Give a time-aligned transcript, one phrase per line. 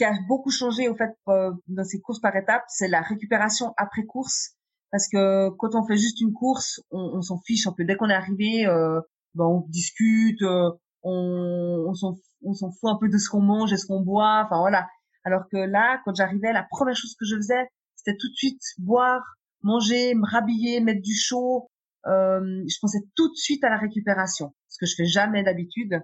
[0.00, 3.74] qui a beaucoup changé au fait euh, dans ces courses par étapes, c'est la récupération
[3.76, 4.54] après course.
[4.90, 7.84] Parce que quand on fait juste une course, on, s'en fiche un peu.
[7.84, 8.98] Dès qu'on est arrivé, euh,
[9.34, 10.70] ben on discute, euh,
[11.02, 14.44] on, on s'en fout un peu de ce qu'on mange et ce qu'on boit.
[14.46, 14.88] Enfin voilà.
[15.24, 18.62] Alors que là, quand j'arrivais, la première chose que je faisais, c'était tout de suite
[18.78, 19.20] boire,
[19.62, 21.68] manger, me rhabiller, mettre du chaud.
[22.06, 26.00] Euh, je pensais tout de suite à la récupération, ce que je fais jamais d'habitude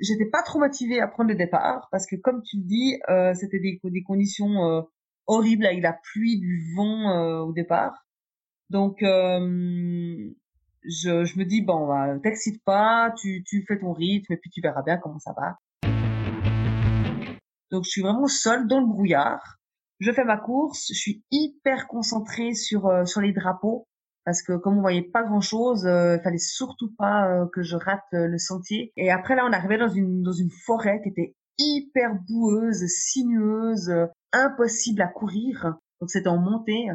[0.00, 3.34] j'étais pas trop motivée à prendre le départ parce que comme tu le dis, euh,
[3.34, 4.82] c'était des, des conditions euh,
[5.26, 8.06] horribles avec la pluie, du vent euh, au départ.
[8.70, 10.34] Donc je,
[10.84, 14.60] je me dis bon, bah, t'excite pas, tu, tu fais ton rythme et puis tu
[14.60, 15.58] verras bien comment ça va.
[17.70, 19.56] Donc je suis vraiment seule dans le brouillard.
[19.98, 23.86] Je fais ma course, je suis hyper concentrée sur sur les drapeaux
[24.24, 27.62] parce que comme on voyait pas grand chose, euh, il fallait surtout pas euh, que
[27.62, 28.92] je rate euh, le sentier.
[28.96, 33.92] Et après là, on arrivait dans une dans une forêt qui était hyper boueuse, sinueuse,
[34.32, 35.74] impossible à courir.
[36.00, 36.88] Donc c'était en montée,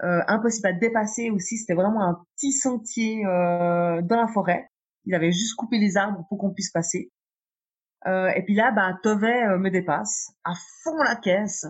[0.00, 1.58] impossible à dépasser aussi.
[1.58, 4.68] C'était vraiment un petit sentier dans la forêt.
[5.04, 7.12] Il avait juste coupé les arbres pour qu'on puisse passer.
[8.06, 11.66] et puis là, bah, Tove me dépasse à fond la caisse.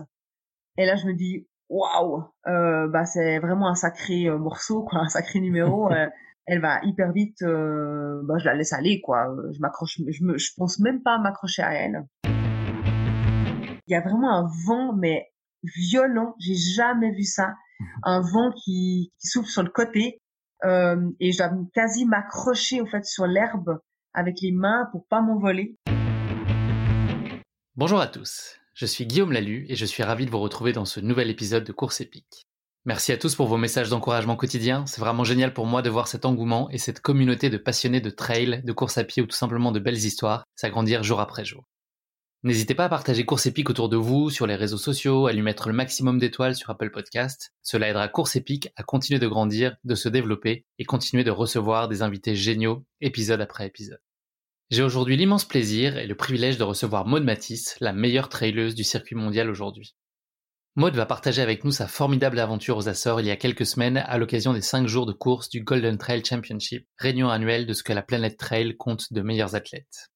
[0.77, 4.99] Et là, je me dis, waouh, euh, bah c'est vraiment un sacré euh, morceau, quoi,
[5.03, 5.89] un sacré numéro.
[5.99, 6.07] Euh,
[6.51, 9.35] elle va hyper vite, euh, bah je la laisse aller, quoi.
[9.51, 12.07] Je m'accroche, je me, je pense même pas à m'accrocher à elle.
[13.85, 15.27] Il y a vraiment un vent, mais
[15.63, 16.33] violent.
[16.39, 17.53] J'ai jamais vu ça.
[18.03, 20.21] Un vent qui, qui souffle sur le côté.
[20.65, 23.79] Euh, et je dois quasi m'accrocher, au fait, sur l'herbe
[24.13, 25.77] avec les mains pour pas m'envoler.
[27.75, 28.58] Bonjour à tous.
[28.79, 31.65] Je suis Guillaume Lalu et je suis ravi de vous retrouver dans ce nouvel épisode
[31.65, 32.47] de Course épique.
[32.85, 34.85] Merci à tous pour vos messages d'encouragement quotidien.
[34.85, 38.09] C'est vraiment génial pour moi de voir cet engouement et cette communauté de passionnés de
[38.09, 41.65] trail, de course à pied ou tout simplement de belles histoires s'agrandir jour après jour.
[42.43, 45.41] N'hésitez pas à partager Course épique autour de vous, sur les réseaux sociaux, à lui
[45.41, 47.51] mettre le maximum d'étoiles sur Apple Podcast.
[47.61, 51.89] Cela aidera Course épique à continuer de grandir, de se développer et continuer de recevoir
[51.89, 53.99] des invités géniaux épisode après épisode.
[54.71, 58.83] J'ai aujourd'hui l'immense plaisir et le privilège de recevoir Maud Matisse, la meilleure traileuse du
[58.83, 59.95] circuit mondial aujourd'hui.
[60.75, 63.97] Maud va partager avec nous sa formidable aventure aux Açores il y a quelques semaines
[63.97, 67.81] à l'occasion des 5 jours de course du Golden Trail Championship, réunion annuelle de ce
[67.81, 70.11] que la planète trail compte de meilleurs athlètes.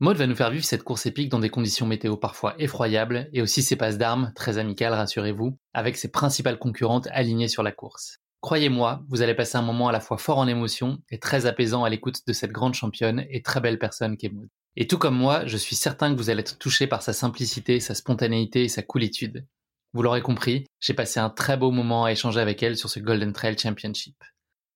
[0.00, 3.40] Maud va nous faire vivre cette course épique dans des conditions météo parfois effroyables et
[3.40, 8.18] aussi ses passes d'armes, très amicales rassurez-vous, avec ses principales concurrentes alignées sur la course.
[8.40, 11.82] Croyez-moi, vous allez passer un moment à la fois fort en émotion et très apaisant
[11.82, 14.48] à l'écoute de cette grande championne et très belle personne qu'est Maud.
[14.76, 17.80] Et tout comme moi, je suis certain que vous allez être touché par sa simplicité,
[17.80, 19.44] sa spontanéité et sa coolitude.
[19.92, 23.00] Vous l'aurez compris, j'ai passé un très beau moment à échanger avec elle sur ce
[23.00, 24.22] Golden Trail Championship.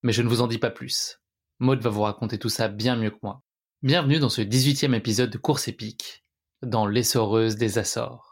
[0.02, 1.20] Mais je ne vous en dis pas plus.
[1.60, 3.42] Maud va vous raconter tout ça bien mieux que moi.
[3.82, 6.24] Bienvenue dans ce 18e épisode de Course épique,
[6.62, 8.31] dans l'essoreuse des Açores.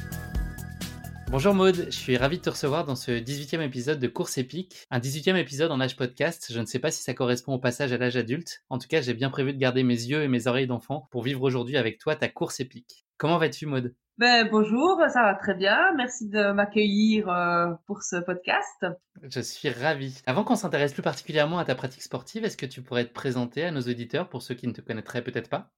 [1.31, 4.85] Bonjour Maude, je suis ravi de te recevoir dans ce 18e épisode de Course épique.
[4.91, 7.93] Un 18e épisode en âge podcast, je ne sais pas si ça correspond au passage
[7.93, 8.65] à l'âge adulte.
[8.69, 11.23] En tout cas, j'ai bien prévu de garder mes yeux et mes oreilles d'enfant pour
[11.23, 13.05] vivre aujourd'hui avec toi ta course épique.
[13.17, 15.93] Comment vas-tu Maude ben, bonjour, ça va très bien.
[15.95, 18.85] Merci de m'accueillir euh, pour ce podcast.
[19.23, 20.21] Je suis ravi.
[20.27, 23.63] Avant qu'on s'intéresse plus particulièrement à ta pratique sportive, est-ce que tu pourrais te présenter
[23.63, 25.71] à nos auditeurs pour ceux qui ne te connaîtraient peut-être pas?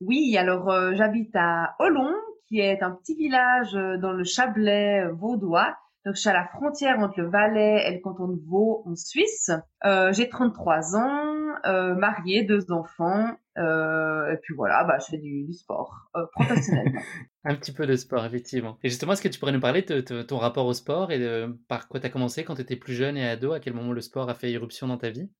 [0.00, 2.14] Oui, alors euh, j'habite à Olon,
[2.52, 5.74] qui est un petit village euh, dans le Chablais euh, vaudois.
[6.04, 8.94] Donc, je suis à la frontière entre le Valais et le canton de Vaud en
[8.94, 9.50] Suisse.
[9.86, 13.36] Euh, j'ai 33 ans, euh, mariée, deux enfants.
[13.56, 17.00] Euh, et puis voilà, bah, je fais du, sport professionnellement.
[17.44, 18.78] un petit peu de sport, effectivement.
[18.82, 21.20] Et justement, est-ce que tu pourrais nous parler de, de ton rapport au sport et
[21.20, 23.52] de par quoi tu as commencé quand tu étais plus jeune et ado?
[23.52, 25.30] À quel moment le sport a fait irruption dans ta vie?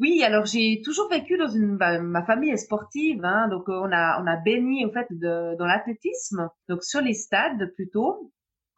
[0.00, 3.80] Oui, alors j'ai toujours vécu dans une bah, ma famille est sportive, hein, donc euh,
[3.82, 8.32] on a on a baigné au fait de, dans l'athlétisme, donc sur les stades plutôt.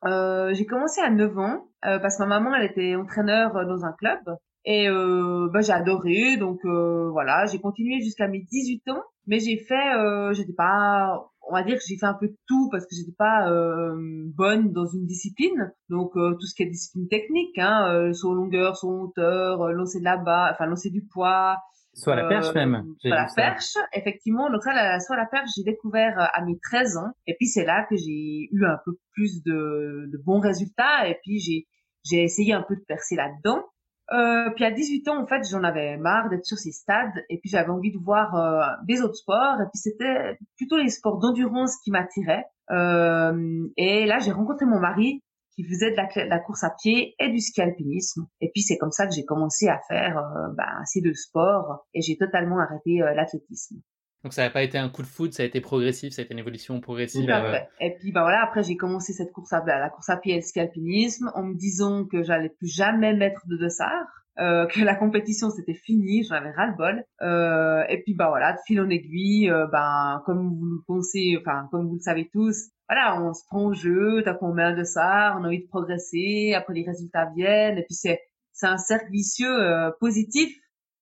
[0.06, 3.84] Euh, j'ai commencé à 9 ans euh, parce que ma maman elle était entraîneur dans
[3.84, 4.20] un club
[4.64, 9.38] et euh, bah, j'ai adoré donc euh, voilà j'ai continué jusqu'à mes 18 ans mais
[9.38, 12.68] j'ai fait euh, j'étais pas on va dire que j'ai fait un peu de tout
[12.70, 13.94] parce que j'étais pas euh,
[14.36, 15.72] bonne dans une discipline.
[15.88, 19.72] Donc euh, tout ce qui est discipline technique, hein, euh, saut longueur, saut hauteur, euh,
[19.72, 21.56] lancer de la bas, enfin lancer du poids.
[21.92, 22.84] Soit la perche même.
[23.00, 24.48] Soit la perche, effectivement.
[24.48, 27.10] Donc ça, la, soit la perche, j'ai découvert à mes 13 ans.
[27.26, 31.08] Et puis c'est là que j'ai eu un peu plus de, de bons résultats.
[31.08, 31.66] Et puis j'ai
[32.08, 33.64] j'ai essayé un peu de percer là-dedans.
[34.12, 37.38] Euh, puis à 18 ans, en fait, j'en avais marre d'être sur ces stades et
[37.38, 41.18] puis j'avais envie de voir euh, des autres sports et puis c'était plutôt les sports
[41.18, 42.44] d'endurance qui m'attiraient.
[42.70, 45.22] Euh, et là, j'ai rencontré mon mari
[45.54, 48.26] qui faisait de la, course à pied et du ski alpinisme.
[48.40, 51.86] Et puis c'est comme ça que j'ai commencé à faire euh, bah, ces deux sports
[51.94, 53.80] et j'ai totalement arrêté euh, l'athlétisme.
[54.22, 56.24] Donc ça n'a pas été un coup de foot, ça a été progressif, ça a
[56.24, 57.24] été une évolution progressive.
[57.24, 57.68] Tout à fait.
[57.80, 60.36] Et puis bah voilà, après j'ai commencé cette course à la course à pied et
[60.36, 64.06] le ski alpinisme en me disant que j'allais plus jamais mettre de dossard.
[64.38, 67.04] Euh, que la compétition c'était fini, j'en avais ras le bol.
[67.20, 71.36] Euh, et puis bah voilà, de fil en aiguille, euh, ben comme vous le pensez,
[71.40, 74.84] enfin comme vous le savez tous, voilà, on se prend au jeu, t'as combien de
[74.84, 78.20] ça, on a envie de progresser, après les résultats viennent, et puis c'est
[78.52, 80.54] c'est un cercle vicieux euh, positif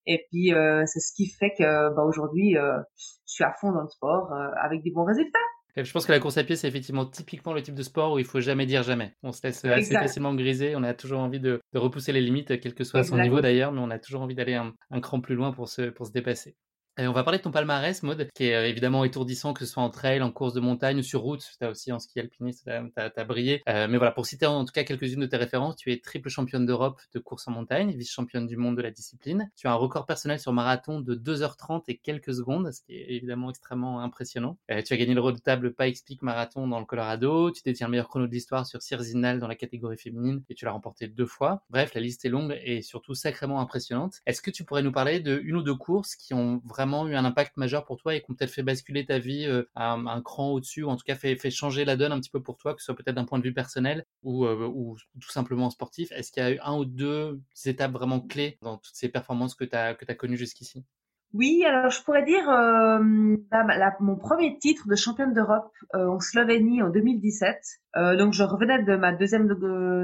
[0.09, 3.73] et puis, euh, c'est ce qui fait que bah, aujourd'hui, euh, je suis à fond
[3.73, 5.39] dans le sport euh, avec des bons résultats.
[5.77, 8.19] je pense que la course à pied, c'est effectivement typiquement le type de sport où
[8.19, 9.15] il faut jamais dire jamais.
[9.23, 10.75] On se laisse assez facilement griser.
[10.77, 13.83] On a toujours envie de, repousser les limites, quel que soit son niveau d'ailleurs, mais
[13.83, 16.57] on a toujours envie d'aller un, un, cran plus loin pour se, pour se dépasser.
[17.01, 19.71] Et on va parler de ton palmarès, Maud, qui est euh, évidemment étourdissant, que ce
[19.71, 21.49] soit en trail, en course de montagne ou sur route.
[21.57, 23.63] Tu as aussi en ski alpiniste, tu as, brillé.
[23.69, 26.29] Euh, mais voilà, pour citer en tout cas quelques-unes de tes références, tu es triple
[26.29, 29.49] championne d'Europe de course en montagne, vice-championne du monde de la discipline.
[29.55, 33.15] Tu as un record personnel sur marathon de 2h30 et quelques secondes, ce qui est
[33.15, 34.59] évidemment extrêmement impressionnant.
[34.73, 37.53] Euh, tu as gagné le redoutable Pikes Peak Marathon dans le Colorado.
[37.53, 40.65] Tu détiens le meilleur chrono de l'histoire sur Sirzinal dans la catégorie féminine et tu
[40.65, 41.63] l'as remporté deux fois.
[41.71, 44.15] Bref, la liste est longue et surtout sacrément impressionnante.
[44.27, 47.15] Est-ce que tu pourrais nous parler de une ou deux courses qui ont vraiment eu
[47.15, 49.93] un impact majeur pour toi et qui ont peut-être fait basculer ta vie euh, à
[49.93, 52.43] un, cran au-dessus, ou en tout cas fait, fait, changer la donne un petit peu
[52.43, 55.31] pour toi, que ce soit peut-être d'un point de vue personnel ou, euh, ou tout
[55.31, 56.11] simplement sportif.
[56.13, 59.55] Est-ce qu'il y a eu un ou deux étapes vraiment clés dans toutes ces performances
[59.55, 60.85] que tu as, as connues jusqu'ici?
[61.35, 62.99] Oui, alors je pourrais dire euh,
[64.01, 67.55] mon premier titre de championne d'Europe en Slovénie en 2017.
[68.17, 69.47] donc je revenais de ma deuxième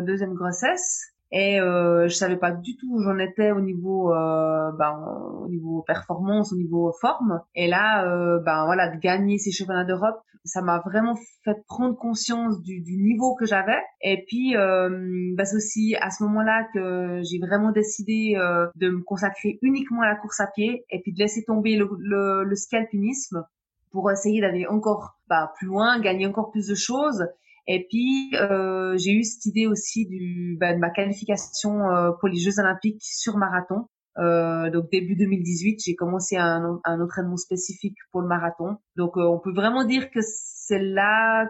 [0.05, 4.71] deuxième grossesse et euh, je savais pas du tout où j'en étais au niveau euh,
[4.79, 4.97] ben,
[5.43, 7.41] au niveau performance au niveau forme.
[7.57, 11.97] Et là euh, ben voilà de gagner ces championnats d'Europe ça m'a vraiment fait prendre
[11.97, 13.83] conscience du, du niveau que j'avais.
[14.01, 14.89] Et puis euh,
[15.37, 20.03] ben, c'est aussi à ce moment-là que j'ai vraiment décidé euh, de me consacrer uniquement
[20.03, 23.45] à la course à pied et puis de laisser tomber le, le, le ski alpinisme
[23.91, 27.27] pour essayer d'aller encore bah, plus loin, gagner encore plus de choses
[27.67, 32.29] et puis, euh, j'ai eu cette idée aussi du, bah, de ma qualification euh, pour
[32.29, 33.87] les Jeux Olympiques sur marathon.
[34.19, 38.77] Euh, donc début 2018, j'ai commencé un, un entraînement spécifique pour le marathon.
[38.97, 41.49] Donc euh, on peut vraiment dire que c'est là,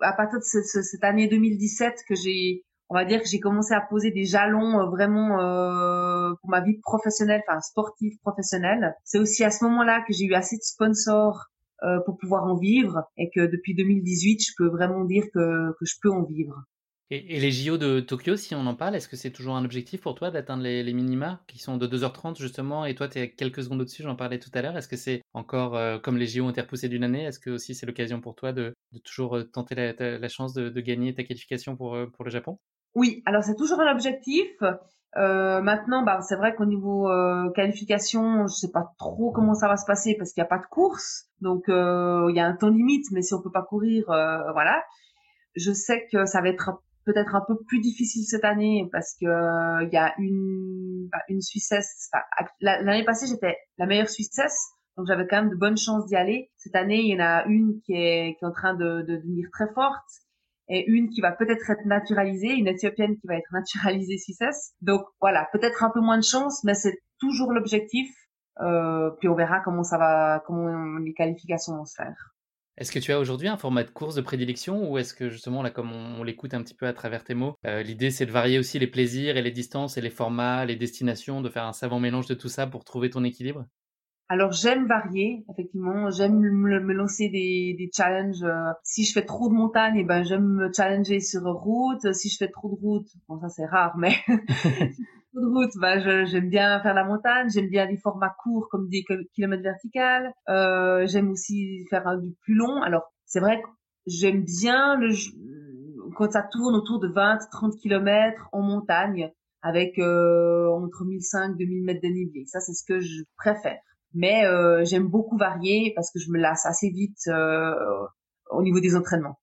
[0.00, 3.74] à partir de ce, cette année 2017, que j'ai, on va dire que j'ai commencé
[3.74, 5.36] à poser des jalons euh, vraiment
[6.40, 8.94] pour ma vie professionnelle, enfin sportive professionnelle.
[9.04, 11.59] C'est aussi à ce moment-là que j'ai eu assez de sponsors euh,
[12.04, 15.94] pour pouvoir en vivre et que depuis 2018, je peux vraiment dire que, que je
[16.02, 16.64] peux en vivre.
[17.12, 20.00] Et, les JO de Tokyo, si on en parle, est-ce que c'est toujours un objectif
[20.00, 23.32] pour toi d'atteindre les, les, minima qui sont de 2h30 justement et toi tu es
[23.32, 24.76] quelques secondes au-dessus, j'en parlais tout à l'heure.
[24.76, 27.50] Est-ce que c'est encore, euh, comme les JO ont été repoussés d'une année, est-ce que
[27.50, 30.80] aussi c'est l'occasion pour toi de, de toujours euh, tenter la, la chance de, de,
[30.80, 32.58] gagner ta qualification pour, pour le Japon?
[32.94, 34.46] Oui, alors c'est toujours un objectif.
[35.16, 39.66] Euh, maintenant, bah, c'est vrai qu'au niveau euh, qualification, je sais pas trop comment ça
[39.66, 42.46] va se passer parce qu'il n'y a pas de course, donc euh, il y a
[42.46, 43.06] un temps limite.
[43.12, 44.82] Mais si on peut pas courir, euh, voilà.
[45.56, 49.84] Je sais que ça va être peut-être un peu plus difficile cette année parce que
[49.84, 52.08] il y a une bah, une Suissesse.
[52.60, 56.50] L'année passée, j'étais la meilleure Suissesse, donc j'avais quand même de bonnes chances d'y aller.
[56.56, 60.06] Cette année, il y en a une qui est en train de devenir très forte
[60.70, 64.72] et une qui va peut-être être naturalisée, une éthiopienne qui va être naturalisée Suissesse.
[64.80, 68.08] Donc voilà, peut-être un peu moins de chance, mais c'est toujours l'objectif.
[68.60, 72.34] Euh, puis on verra comment ça va, comment les qualifications vont se faire.
[72.76, 75.62] Est-ce que tu as aujourd'hui un format de course de prédilection ou est-ce que justement,
[75.62, 78.30] là, comme on, l'écoute un petit peu à travers tes mots, euh, l'idée c'est de
[78.30, 81.72] varier aussi les plaisirs et les distances et les formats, les destinations, de faire un
[81.72, 83.66] savant mélange de tout ça pour trouver ton équilibre?
[84.30, 88.44] Alors j'aime varier, effectivement, j'aime me, lancer des, des challenges.
[88.44, 92.12] Euh, si je fais trop de montagne, eh ben j'aime me challenger sur route.
[92.12, 95.98] Si je fais trop de route, bon ça c'est rare, mais trop de route, ben
[96.26, 97.48] j'aime bien faire la montagne.
[97.50, 100.32] J'aime bien des formats courts comme des kilomètres verticales.
[100.48, 102.82] Euh, j'aime aussi faire du plus long.
[102.82, 103.66] Alors c'est vrai que
[104.06, 105.08] j'aime bien le
[106.14, 109.32] quand ça tourne autour de 20-30 kilomètres en montagne
[109.62, 112.46] avec euh, entre 1500 et 2000 mètres de.
[112.46, 113.80] Ça c'est ce que je préfère
[114.14, 117.74] mais euh, j'aime beaucoup varier parce que je me lasse assez vite euh,
[118.50, 119.38] au niveau des entraînements.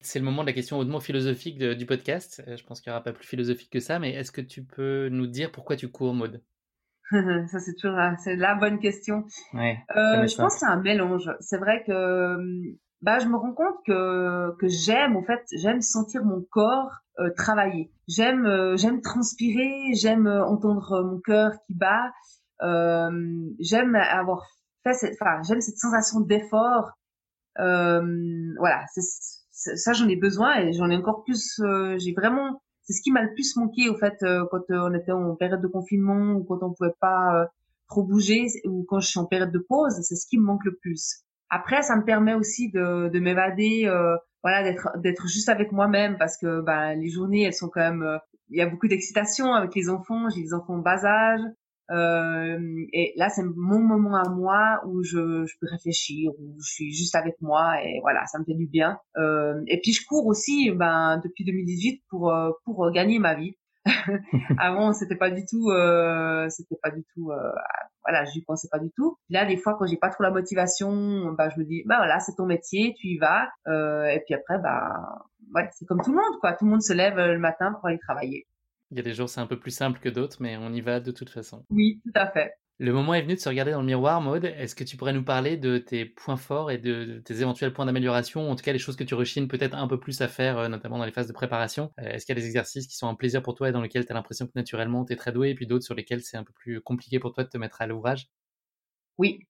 [0.00, 2.42] C'est le moment de la question hautement philosophique du podcast.
[2.46, 4.62] Euh, je pense qu'il n'y aura pas plus philosophique que ça, mais est-ce que tu
[4.62, 6.42] peux nous dire pourquoi tu cours, Maude?
[7.50, 9.24] Ça, c'est toujours c'est la bonne question.
[9.52, 11.30] Ouais, euh, je pense que c'est un mélange.
[11.40, 12.36] C'est vrai que
[13.02, 17.30] bah je me rends compte que que j'aime, en fait, j'aime sentir mon corps euh,
[17.36, 17.92] travailler.
[18.08, 22.10] J'aime euh, j'aime transpirer, j'aime entendre mon cœur qui bat.
[22.60, 24.46] J'aime avoir
[24.84, 26.92] fait cette, enfin j'aime cette sensation d'effort.
[27.56, 28.84] voilà,
[29.50, 31.60] ça j'en ai besoin et j'en ai encore plus.
[31.98, 34.16] j'ai vraiment c'est ce qui m'a le plus manqué au fait
[34.50, 37.48] quand on était en période de confinement ou quand on pouvait pas
[37.88, 40.64] trop bouger ou quand je suis en période de pause, c'est ce qui me manque
[40.64, 41.22] le plus.
[41.48, 46.16] Après, ça me permet aussi de, de m'évader, euh, voilà, d'être d'être juste avec moi-même
[46.18, 49.54] parce que bah, les journées, elles sont quand même, euh, il y a beaucoup d'excitation
[49.54, 50.28] avec les enfants.
[50.30, 51.40] J'ai des enfants en bas âge.
[51.90, 52.58] Euh,
[52.92, 56.92] et là, c'est mon moment à moi où je, je peux réfléchir, où je suis
[56.92, 58.98] juste avec moi et voilà, ça me fait du bien.
[59.16, 63.56] Euh, et puis je cours aussi, ben depuis 2018 pour euh, pour gagner ma vie.
[64.58, 67.52] Avant, c'était pas du tout, euh, c'était pas du tout, euh,
[68.04, 69.16] voilà, j'y pensais pas du tout.
[69.30, 72.18] Là, des fois, quand j'ai pas trop la motivation, bah, je me dis, bah voilà,
[72.18, 73.48] c'est ton métier, tu y vas.
[73.68, 74.92] Euh, et puis après, bah,
[75.54, 76.52] ouais, c'est comme tout le monde, quoi.
[76.54, 78.46] Tout le monde se lève le matin pour aller travailler.
[78.96, 80.80] Il y a des jours, c'est un peu plus simple que d'autres, mais on y
[80.80, 81.66] va de toute façon.
[81.68, 82.54] Oui, tout à fait.
[82.78, 84.46] Le moment est venu de se regarder dans le miroir, Maude.
[84.46, 87.84] Est-ce que tu pourrais nous parler de tes points forts et de tes éventuels points
[87.84, 90.56] d'amélioration, en tout cas les choses que tu rechines peut-être un peu plus à faire,
[90.56, 91.92] euh, notamment dans les phases de préparation?
[92.00, 93.82] Euh, Est-ce qu'il y a des exercices qui sont un plaisir pour toi et dans
[93.82, 96.22] lesquels tu as l'impression que naturellement tu es très doué, et puis d'autres sur lesquels
[96.22, 98.30] c'est un peu plus compliqué pour toi de te mettre à l'ouvrage?
[99.18, 99.40] Oui.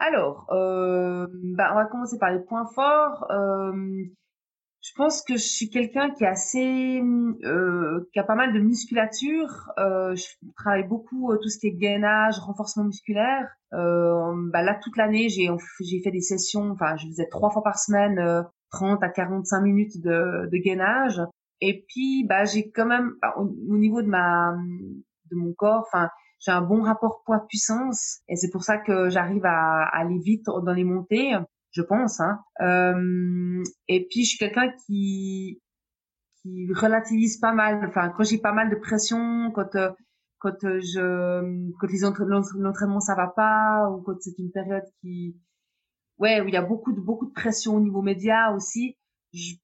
[0.00, 3.28] Alors, euh, bah, on va commencer par les points forts.
[4.82, 7.02] Je pense que je suis quelqu'un qui est assez,
[7.44, 9.70] euh, qui a pas mal de musculature.
[9.78, 10.24] Euh, je
[10.56, 13.46] travaille beaucoup euh, tout ce qui est gainage, renforcement musculaire.
[13.74, 15.48] Euh, bah là toute l'année j'ai
[15.80, 16.70] j'ai fait des sessions.
[16.70, 21.20] Enfin, je faisais trois fois par semaine, 30 à 45 minutes de, de gainage.
[21.60, 24.56] Et puis bah j'ai quand même bah, au, niveau de ma
[25.30, 26.08] de mon corps, enfin
[26.38, 30.18] j'ai un bon rapport poids puissance et c'est pour ça que j'arrive à, à aller
[30.18, 31.34] vite dans les montées
[31.72, 32.20] je pense.
[32.20, 32.40] Hein.
[32.60, 35.60] Euh, et puis je suis quelqu'un qui
[36.42, 37.84] qui relativise pas mal.
[37.86, 39.90] Enfin, quand j'ai pas mal de pression, quand euh,
[40.38, 45.36] quand euh, je quand l'entraînement ça va pas ou quand c'est une période qui
[46.18, 48.96] ouais où il y a beaucoup de beaucoup de pression au niveau média aussi,
[49.32, 49.54] je,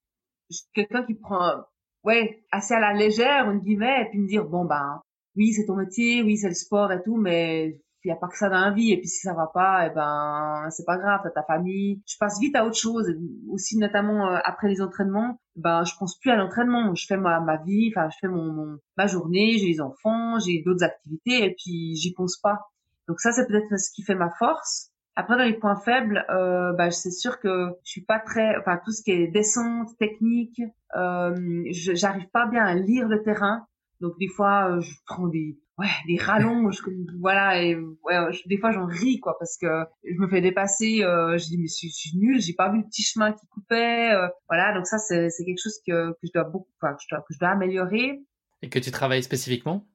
[0.50, 1.64] je suis quelqu'un qui prend
[2.04, 5.00] ouais assez à la légère une guillemets et puis me dire bon ben
[5.34, 8.28] oui c'est ton métier, oui c'est le sport et tout, mais il y a pas
[8.28, 10.84] que ça dans la vie et puis si ça va pas et eh ben c'est
[10.84, 12.00] pas grave t'as ta famille.
[12.06, 13.12] Je passe vite à autre chose
[13.50, 15.40] aussi notamment euh, après les entraînements.
[15.56, 16.94] Ben je pense plus à l'entraînement.
[16.94, 20.62] Je fais ma, ma vie enfin je fais mon, ma journée j'ai les enfants j'ai
[20.64, 22.60] d'autres activités et puis j'y pense pas.
[23.08, 24.92] Donc ça c'est peut-être ce qui fait ma force.
[25.16, 28.78] Après dans les points faibles euh, ben, c'est sûr que je suis pas très enfin
[28.84, 30.62] tout ce qui est descente technique
[30.96, 31.34] euh,
[31.72, 33.66] j'arrive pas bien à lire le terrain.
[34.00, 36.82] Donc des fois euh, je prends des ouais des rallonges
[37.20, 38.16] voilà et ouais
[38.46, 39.66] des fois j'en ris quoi parce que
[40.04, 42.84] je me fais dépasser euh, je dis mais je, suis nulle j'ai pas vu le
[42.84, 46.30] petit chemin qui coupait euh, voilà donc ça c'est c'est quelque chose que que je
[46.32, 48.22] dois beaucoup enfin que je dois que je dois améliorer
[48.62, 49.86] et que tu travailles spécifiquement?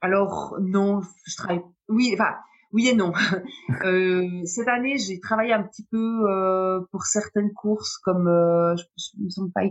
[0.00, 2.34] Alors non je travaille oui enfin
[2.72, 3.12] oui et non.
[3.84, 8.84] euh, cette année, j'ai travaillé un petit peu euh, pour certaines courses, comme euh, je,
[8.96, 9.62] je me sens pas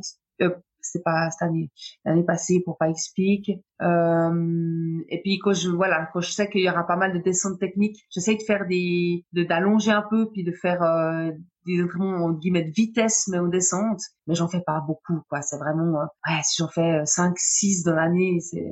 [0.87, 1.69] euh, c'est pas cette année,
[2.05, 3.51] l'année passée pour pas explique.
[3.81, 7.19] Euh, et puis quand je voilà, quand je sais qu'il y aura pas mal de
[7.19, 11.31] descentes techniques, j'essaie de faire des, de d'allonger un peu puis de faire euh,
[11.65, 14.01] des entraînements en guillemets de vitesse mais en descente.
[14.27, 15.41] Mais j'en fais pas beaucoup quoi.
[15.41, 18.65] C'est vraiment euh, ouais si j'en fais 5 6 dans l'année, c'est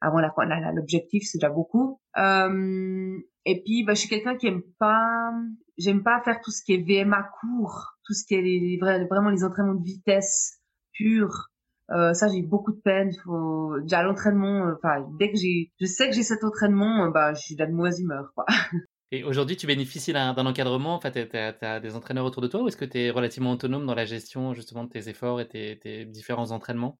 [0.00, 0.32] avant la
[0.72, 1.98] l'objectif c'est déjà beaucoup.
[2.18, 5.30] Euh, et puis bah, je suis quelqu'un qui aime pas
[5.78, 9.44] j'aime pas faire tout ce qui est VMA court, tout ce qui est vraiment les
[9.44, 10.60] entraînements de vitesse
[10.92, 11.48] pure
[11.90, 13.12] euh, ça, j'ai beaucoup de peine.
[13.24, 14.66] Faut déjà l'entraînement.
[14.66, 17.56] Euh, enfin, dès que j'ai, je sais que j'ai cet entraînement, euh, bah, je suis
[17.56, 18.46] de mauvaise humeur, quoi.
[19.10, 20.94] Et aujourd'hui, tu bénéficies d'un encadrement?
[20.96, 23.86] Enfin, tu as, des entraîneurs autour de toi, ou est-ce que tu es relativement autonome
[23.86, 26.98] dans la gestion justement de tes efforts et tes, tes différents entraînements?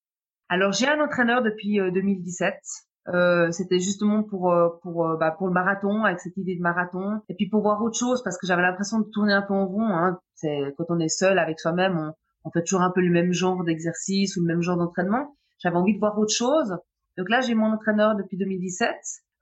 [0.48, 2.54] Alors, j'ai un entraîneur depuis 2017.
[3.08, 7.34] Euh, c'était justement pour pour bah, pour le marathon avec cette idée de marathon et
[7.34, 9.90] puis pour voir autre chose parce que j'avais l'impression de tourner un peu en rond
[9.90, 10.18] hein.
[10.32, 12.14] c'est quand on est seul avec soi-même
[12.44, 15.36] on, fait toujours un peu le même genre d'exercice ou le même genre d'entraînement.
[15.58, 16.76] J'avais envie de voir autre chose.
[17.16, 18.90] Donc là, j'ai mon entraîneur depuis 2017,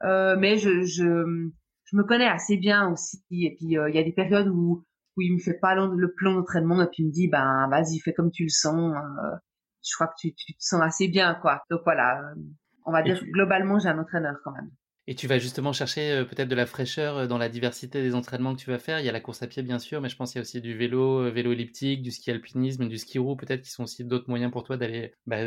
[0.04, 1.50] euh, mais je, je,
[1.85, 3.23] je me connais assez bien aussi.
[3.30, 4.85] Et puis euh, il y a des périodes où
[5.16, 7.99] où il me fait pas le plan d'entraînement et puis il me dit ben vas-y
[8.00, 8.94] fais comme tu le sens.
[8.94, 9.37] Euh,
[9.85, 11.62] je crois que tu, tu te sens assez bien quoi.
[11.71, 12.35] Donc voilà, euh,
[12.87, 14.71] on va dire globalement j'ai un entraîneur quand même.
[15.09, 18.14] Et tu vas justement chercher euh, peut-être de la fraîcheur euh, dans la diversité des
[18.14, 19.00] entraînements que tu vas faire.
[19.00, 20.42] Il y a la course à pied, bien sûr, mais je pense qu'il y a
[20.42, 23.82] aussi du vélo, euh, vélo elliptique, du ski alpinisme, du ski roue, peut-être qui sont
[23.82, 25.38] aussi d'autres moyens pour toi d'aller bah,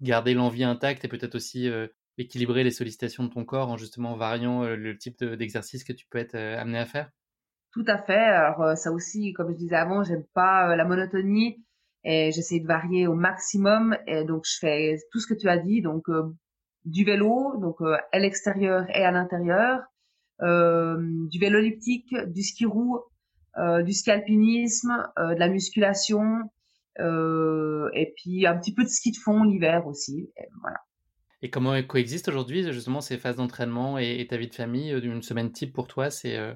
[0.00, 1.70] garder l'envie intacte et peut-être aussi
[2.18, 6.18] équilibrer les sollicitations de ton corps en justement variant le type d'exercice que tu peux
[6.18, 7.10] être amené à faire.
[7.72, 8.12] Tout à fait.
[8.12, 11.64] Alors ça aussi, comme je disais avant, j'aime pas la monotonie
[12.04, 13.96] et j'essaie de varier au maximum.
[14.06, 16.04] Et donc je fais tout ce que tu as dit, donc
[16.86, 19.80] du vélo, donc à l'extérieur et à l'intérieur,
[20.40, 23.00] du vélo elliptique, du ski roue,
[23.84, 26.42] du ski alpinisme, de la musculation,
[26.98, 30.30] et puis un petit peu de ski de fond l'hiver aussi.
[30.36, 30.46] Et.
[31.42, 35.22] Et comment coexistent aujourd'hui justement ces phases d'entraînement et, ta vie de famille euh, Une
[35.22, 36.54] semaine type pour toi, c'est euh,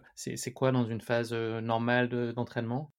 [0.54, 2.92] quoi dans une phase euh, normale d'entraînement?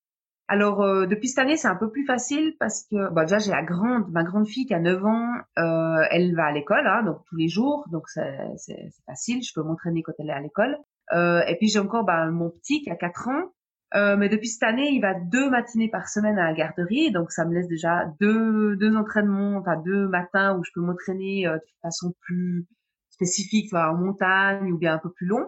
[0.53, 3.63] Alors depuis cette année, c'est un peu plus facile parce que bon, déjà j'ai la
[3.63, 7.37] grande, ma grande fille qui a 9 ans, elle va à l'école, hein, donc tous
[7.37, 10.77] les jours, donc c'est facile, je peux m'entraîner quand elle est à l'école.
[11.13, 13.51] et puis j'ai encore bah, mon petit qui a 4 ans,
[13.93, 17.31] euh, mais depuis cette année, il va deux matinées par semaine à la garderie, donc
[17.31, 21.55] ça me laisse déjà deux, deux entraînements, enfin deux matins où je peux m'entraîner euh,
[21.55, 22.67] de façon plus
[23.09, 25.45] spécifique, soit en montagne ou bien un peu plus long.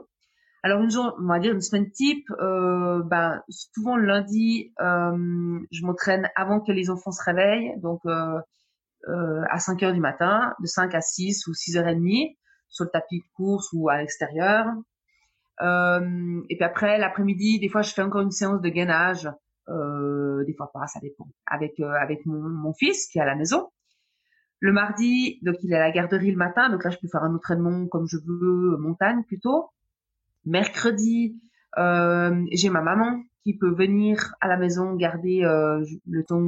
[0.64, 5.60] Alors une journée, on va dire une semaine type, euh, ben souvent le lundi, euh,
[5.72, 8.40] je m'entraîne avant que les enfants se réveillent, donc euh,
[9.50, 12.38] à 5 heures du matin, de 5 à 6 ou 6 heures et demie,
[12.70, 14.68] sur le tapis de course ou à l'extérieur.
[15.62, 19.30] Euh, et puis après, l'après-midi, des fois, je fais encore une séance de gainage.
[19.70, 21.28] Euh, des fois pas, ça dépend.
[21.46, 23.70] Avec euh, avec mon, mon fils qui est à la maison.
[24.60, 27.24] Le mardi, donc il est à la garderie le matin, donc là je peux faire
[27.24, 29.70] un entraînement comme je veux, montagne plutôt.
[30.46, 31.40] Mercredi,
[31.78, 36.42] euh, j'ai ma maman qui peut venir à la maison garder euh, le temps,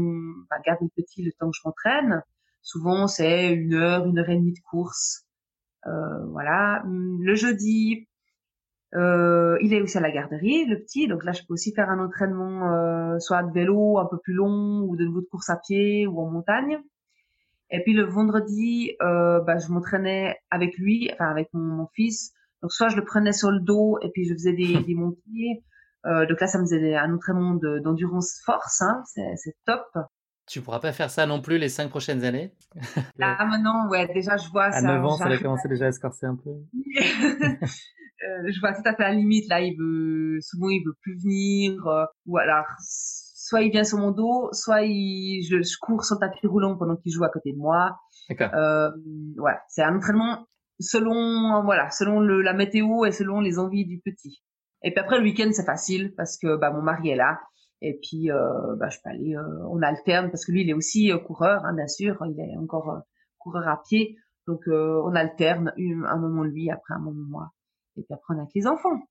[0.50, 2.22] bah, garder le petit le temps que je m'entraîne.
[2.62, 5.26] Souvent c'est une heure, une heure et demie de course.
[5.88, 6.84] Euh, voilà.
[6.86, 8.08] Le jeudi,
[8.94, 11.08] il est aussi à la garderie, le petit.
[11.08, 14.82] Donc là, je peux aussi faire un entraînement, soit de vélo un peu plus long,
[14.88, 16.80] ou de nouveau de course à pied, ou en montagne.
[17.72, 22.35] Et puis le vendredi, bah, je m'entraînais avec lui, enfin avec mon, fils.
[22.66, 25.64] Donc soit je le prenais sur le dos et puis je faisais des, des montées.
[26.08, 28.82] Euh, donc là, ça me faisait un entraînement d'endurance force.
[28.82, 29.86] Hein, c'est top.
[30.48, 32.56] Tu pourras pas faire ça non plus les cinq prochaines années?
[33.20, 34.78] Là maintenant, ouais, déjà je vois à ça.
[34.80, 36.50] À 9 ans, ça va commencer déjà à se corser un peu.
[38.24, 39.48] Euh, je vois tout à fait la limite.
[39.50, 41.86] Là, il veut, souvent, il veut plus venir.
[41.86, 46.16] Euh, ou alors, soit il vient sur mon dos, soit il, je, je cours sur
[46.16, 48.00] le tapis roulant pendant qu'il joue à côté de moi.
[48.30, 48.50] D'accord.
[48.56, 48.90] Euh,
[49.38, 50.48] voilà, c'est un entraînement
[50.80, 54.44] selon, voilà, selon le, la météo et selon les envies du petit.
[54.84, 57.40] Et puis après, le week-end, c'est facile parce que bah, mon mari est là.
[57.82, 60.74] Et puis, euh, bah, je peux aller, euh, on alterne parce que lui, il est
[60.74, 62.18] aussi coureur, hein, bien sûr.
[62.26, 63.02] Il est encore
[63.38, 64.18] coureur à pied.
[64.48, 67.52] Donc, on alterne un moment lui, après un moment moi
[67.98, 69.02] et puis apprendre avec les enfants.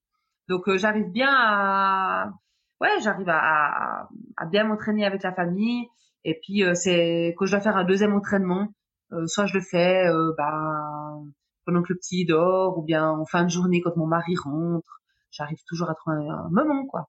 [0.49, 2.33] Donc euh, j'arrive bien à
[2.81, 5.87] ouais, j'arrive à, à, bien m'entraîner avec la famille
[6.25, 8.69] et puis euh, c'est quand je dois faire un deuxième entraînement,
[9.13, 10.05] euh, soit je le fais
[10.37, 11.19] bah,
[11.65, 15.01] pendant que le petit dort ou bien en fin de journée quand mon mari rentre,
[15.31, 17.09] j'arrive toujours à trouver un moment quoi.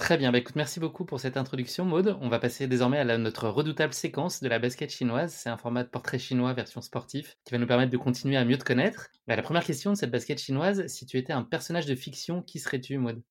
[0.00, 2.16] Très bien, bah écoute, merci beaucoup pour cette introduction, Maude.
[2.22, 5.30] On va passer désormais à notre redoutable séquence de la basket chinoise.
[5.30, 8.46] C'est un format de portrait chinois version sportif qui va nous permettre de continuer à
[8.46, 9.08] mieux te connaître.
[9.26, 12.40] Bah, la première question de cette basket chinoise, si tu étais un personnage de fiction,
[12.40, 13.22] qui serais-tu, Maude?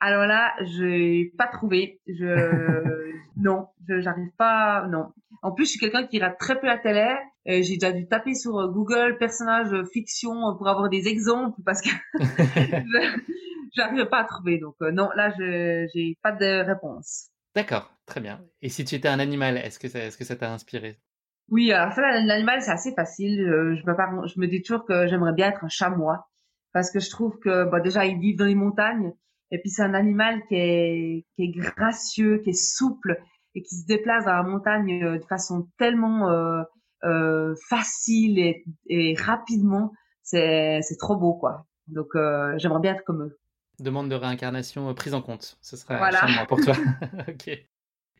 [0.00, 2.00] Alors là, je n'ai pas trouvé.
[2.06, 4.86] Je non, je j'arrive pas.
[4.88, 5.12] Non.
[5.42, 7.14] En plus, je suis quelqu'un qui regarde très peu la télé.
[7.48, 11.88] J'ai déjà dû taper sur Google personnage fiction pour avoir des exemples parce que
[13.74, 14.58] j'arrive pas à trouver.
[14.58, 17.28] Donc euh, non, là, je j'ai pas de réponse.
[17.54, 18.40] D'accord, très bien.
[18.60, 21.00] Et si tu étais un animal, est-ce que ça, est-ce que ça t'a inspiré?
[21.48, 23.38] Oui, alors ça, l'animal, c'est assez facile.
[23.38, 26.28] Je, me, je me dis toujours que j'aimerais bien être un chamois
[26.74, 29.12] parce que je trouve que déjà ils vivent dans les montagnes
[29.50, 33.18] et puis c'est un animal qui est qui est gracieux, qui est souple
[33.54, 36.62] et qui se déplace dans la montagne euh, de façon tellement euh,
[37.04, 39.92] euh, facile et, et rapidement.
[40.22, 41.66] C'est trop beau quoi.
[41.86, 43.38] Donc euh, j'aimerais bien être comme eux.
[43.78, 45.56] Demande de réincarnation euh, prise en compte.
[45.62, 46.46] Ce sera voilà.
[46.46, 46.74] pour toi.
[47.28, 47.48] ok.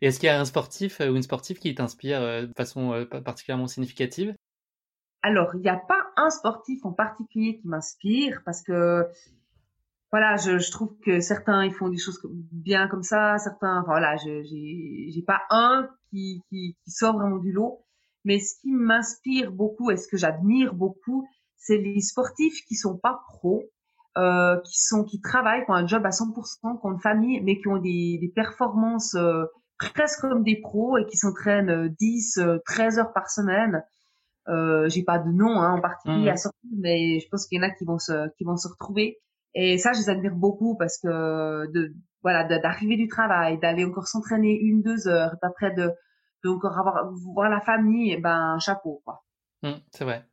[0.01, 4.35] est-ce qu'il y a un sportif ou une sportive qui t'inspire de façon particulièrement significative?
[5.23, 9.05] Alors, il n'y a pas un sportif en particulier qui m'inspire parce que
[10.11, 13.91] voilà, je, je, trouve que certains ils font des choses bien comme ça, certains, enfin,
[13.91, 17.85] voilà, je j'ai pas un qui, qui, qui sort vraiment du lot.
[18.29, 22.99] Mais ce qui m'inspire beaucoup et ce que j'admire beaucoup, c'est les sportifs qui sont
[22.99, 23.63] pas pros,
[24.19, 27.41] euh, qui sont qui travaillent, qui ont un job à 100%, qui ont une famille,
[27.41, 29.47] mais qui ont des, des performances euh,
[29.79, 33.83] presque comme des pros et qui s'entraînent 10, euh, 13 heures par semaine.
[34.49, 36.35] Euh, j'ai pas de nom hein, en particulier mmh.
[36.35, 38.69] à sortir, mais je pense qu'il y en a qui vont se qui vont se
[38.69, 39.17] retrouver.
[39.55, 44.07] Et ça, je les admire beaucoup parce que de voilà d'arriver du travail, d'aller encore
[44.07, 45.91] s'entraîner une deux heures, et après de,
[46.45, 49.25] avoir voir la famille, et ben chapeau quoi.
[49.63, 50.25] Mmh, c'est vrai.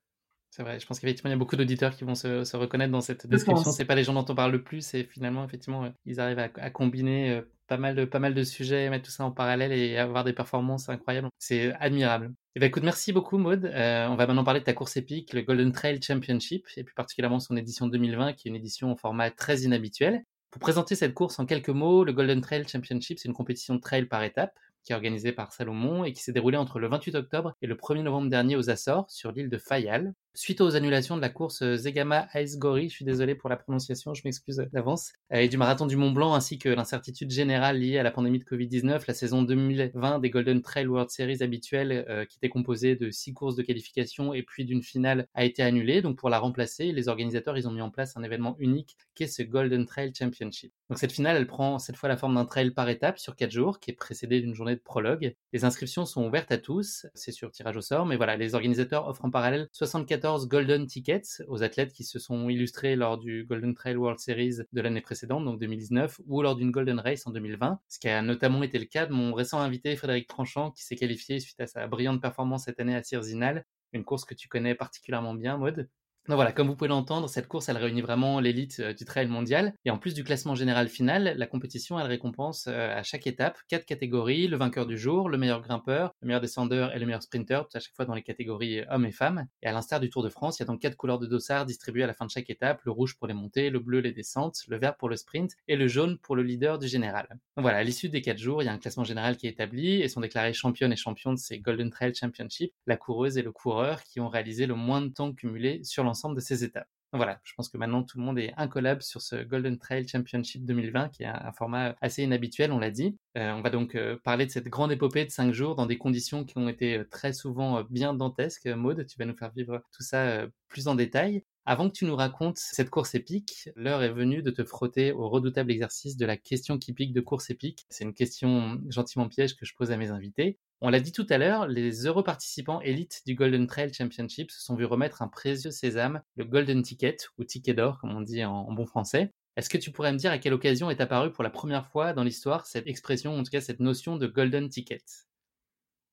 [0.55, 3.01] C'est vrai, je pense qu'effectivement, il y a beaucoup d'auditeurs qui vont se, reconnaître dans
[3.01, 3.73] cette description.
[3.73, 6.39] C'est pas les gens dont on parle le plus, et finalement, effectivement, euh, ils arrivent
[6.39, 9.73] à, combiner euh, pas mal, de, pas mal de sujets, mettre tout ça en parallèle
[9.73, 11.27] et avoir des performances incroyables.
[11.39, 12.27] C'est admirable.
[12.27, 13.65] Et eh ben, écoute, merci beaucoup, Maud.
[13.65, 16.95] Euh, on va maintenant parler de ta course épique, le Golden Trail Championship, et plus
[16.95, 20.23] particulièrement son édition 2020, qui est une édition au format très inhabituel.
[20.51, 23.81] Pour présenter cette course en quelques mots, le Golden Trail Championship, c'est une compétition de
[23.81, 27.15] trail par étapes qui est organisée par Salomon et qui s'est déroulée entre le 28
[27.15, 30.13] octobre et le 1er novembre dernier aux Açores, sur l'île de Fayal.
[30.37, 33.55] Suite aux annulations de la course euh, Zegama Ice Gori, je suis désolé pour la
[33.55, 37.79] prononciation, je m'excuse d'avance, euh, et du marathon du Mont Blanc, ainsi que l'incertitude générale
[37.79, 42.05] liée à la pandémie de Covid-19, la saison 2020 des Golden Trail World Series habituelles,
[42.09, 45.63] euh, qui était composée de six courses de qualification et puis d'une finale, a été
[45.63, 46.01] annulée.
[46.01, 49.27] Donc pour la remplacer, les organisateurs, ils ont mis en place un événement unique qu'est
[49.27, 50.73] ce Golden Trail Championship.
[50.89, 53.51] Donc cette finale, elle prend cette fois la forme d'un trail par étape sur quatre
[53.51, 55.35] jours, qui est précédé d'une journée de prologue.
[55.51, 59.07] Les inscriptions sont ouvertes à tous, c'est sur tirage au sort, mais voilà, les organisateurs
[59.07, 63.73] offrent en parallèle 74 Golden Tickets aux athlètes qui se sont illustrés lors du Golden
[63.73, 67.79] Trail World Series de l'année précédente, donc 2019, ou lors d'une Golden Race en 2020,
[67.87, 70.95] ce qui a notamment été le cas de mon récent invité Frédéric Tranchant, qui s'est
[70.95, 74.75] qualifié suite à sa brillante performance cette année à Sirzinal, une course que tu connais
[74.75, 75.89] particulièrement bien, Maud.
[76.27, 79.27] Donc voilà, comme vous pouvez l'entendre, cette course, elle réunit vraiment l'élite euh, du trail
[79.27, 79.75] mondial.
[79.85, 83.59] Et en plus du classement général final, la compétition, elle récompense euh, à chaque étape
[83.67, 87.21] quatre catégories, le vainqueur du jour, le meilleur grimpeur, le meilleur descendeur et le meilleur
[87.21, 89.45] sprinter, à chaque fois dans les catégories euh, hommes et femmes.
[89.61, 91.67] Et à l'instar du Tour de France, il y a donc quatre couleurs de dossard
[91.67, 94.11] distribuées à la fin de chaque étape, le rouge pour les montées, le bleu les
[94.11, 97.27] descentes, le vert pour le sprint et le jaune pour le leader du général.
[97.55, 99.51] Donc voilà, à l'issue des quatre jours, il y a un classement général qui est
[99.51, 103.43] établi et sont déclarés championnes et champions de ces Golden Trail Championship, la coureuse et
[103.43, 106.87] le coureur qui ont réalisé le moins de temps cumulé sur l'ensemble de ces étapes.
[107.13, 110.65] Voilà, je pense que maintenant tout le monde est incollable sur ce Golden Trail Championship
[110.65, 113.17] 2020 qui est un, format assez inhabituel, on l'a dit.
[113.37, 115.97] Euh, on va donc euh, parler de cette grande épopée de 5 jours dans des
[115.97, 118.67] conditions qui ont été euh, très souvent bien dantesques.
[118.67, 121.43] Maud, tu vas nous faire vivre tout ça plus en détail.
[121.67, 125.29] Avant que tu nous racontes cette course épique, l'heure est venue de te frotter au
[125.29, 127.85] redoutable exercice de la question qui pique de course épique.
[127.89, 130.59] C'est une question gentiment piège que je pose à mes invités.
[130.81, 134.61] On l'a dit tout à l'heure, les heureux participants élites du Golden Trail Championship se
[134.61, 138.43] sont vus remettre un précieux sésame, le Golden Ticket, ou ticket d'or comme on dit
[138.43, 139.33] en, bon français.
[139.55, 142.11] Est-ce que tu pourrais me dire à quelle occasion est apparue pour la première fois
[142.11, 145.03] dans l'histoire cette expression, en tout cas cette notion de Golden Ticket?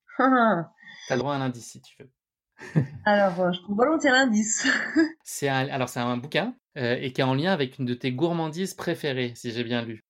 [0.16, 0.64] T'as
[1.11, 2.11] le droit à un indice si tu veux.
[3.05, 4.64] alors, euh, je trouve volontiers l'indice.
[5.25, 7.94] c'est un, alors c'est un bouquin euh, et qui est en lien avec une de
[7.94, 10.05] tes gourmandises préférées, si j'ai bien lu.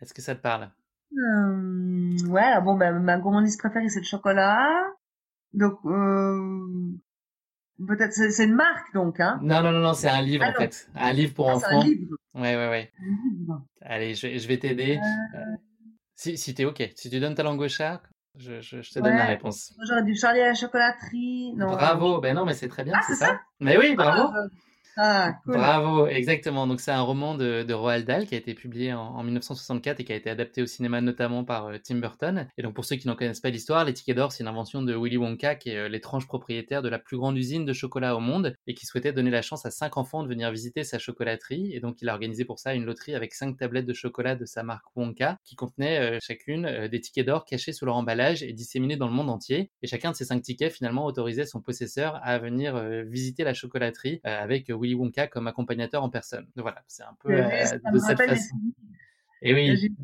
[0.00, 0.70] Est-ce que ça te parle?
[1.16, 4.68] Euh, ouais, bon, ben, ma gourmandise préférée, c'est le chocolat.
[5.52, 6.92] Donc, euh,
[7.86, 9.38] peut-être, c'est une marque, donc, hein.
[9.42, 10.88] Non, non, non, non, c'est un livre, en fait.
[10.94, 11.80] Un livre pour ah, enfants.
[11.80, 12.16] Un livre.
[12.34, 12.92] Ouais, ouais, ouais.
[13.82, 14.98] Allez, je, je vais t'aider.
[15.34, 15.56] Euh...
[16.14, 18.02] Si, si t'es OK, si tu donnes ta langue au chat,
[18.36, 19.74] je, je, je te donne la réponse.
[19.86, 21.54] J'aurais dû Charlie à la chocolaterie.
[21.56, 23.26] Non, bravo, ben non, mais c'est très bien, ah, c'est ça.
[23.26, 23.40] ça?
[23.58, 24.32] Mais oui, bravo.
[24.96, 26.66] Ah, ah, Bravo, exactement.
[26.66, 30.04] Donc c'est un roman de, de, Roald Dahl qui a été publié en, 1964 et
[30.04, 32.48] qui a été adapté au cinéma notamment par euh, Tim Burton.
[32.58, 34.82] Et donc pour ceux qui n'en connaissent pas l'histoire, les tickets d'or c'est une invention
[34.82, 38.16] de Willy Wonka qui est euh, l'étrange propriétaire de la plus grande usine de chocolat
[38.16, 40.98] au monde et qui souhaitait donner la chance à cinq enfants de venir visiter sa
[40.98, 41.72] chocolaterie.
[41.74, 44.44] Et donc il a organisé pour ça une loterie avec cinq tablettes de chocolat de
[44.44, 48.52] sa marque Wonka qui contenaient euh, chacune des tickets d'or cachés sous leur emballage et
[48.52, 49.70] disséminés dans le monde entier.
[49.82, 54.20] Et chacun de ces cinq tickets finalement autorisait son possesseur à venir visiter la chocolaterie
[54.24, 56.46] avec Willy Wonka comme accompagnateur en personne.
[56.56, 58.56] Donc voilà, c'est un peu euh, de cette façon.
[59.42, 59.94] Et oui,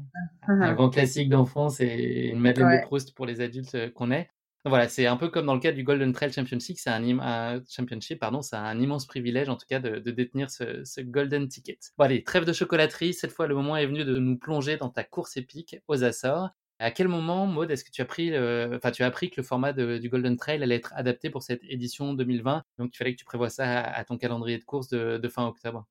[0.48, 4.30] un grand classique d'enfance et une Madeleine de Proust pour les adultes euh, qu'on est.
[4.64, 7.62] Donc voilà, c'est un peu comme dans le cas du Golden Trail Championship, c'est un,
[7.68, 11.78] championship, pardon, c'est un immense privilège en tout cas de, détenir ce, Golden Ticket.
[11.96, 14.88] Bon allez, trêve de chocolaterie, cette fois le moment est venu de nous plonger dans
[14.88, 16.50] ta course épique aux Açores.
[16.78, 20.08] À quel moment, Maud, est-ce que tu as tu as appris que le format du
[20.10, 23.48] Golden Trail allait être adapté pour cette édition 2020 Donc, il fallait que tu prévois
[23.48, 25.86] ça à, ton calendrier de course de, fin octobre.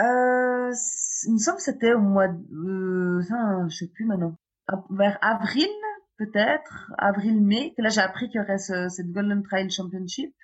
[0.00, 0.72] Euh,
[1.26, 4.36] il me semble que c'était au mois de, euh, je sais plus maintenant,
[4.90, 5.68] vers avril
[6.16, 7.74] peut-être, avril-mai.
[7.78, 10.34] Là, j'ai appris qu'il y aurait cette Golden Trail Championship.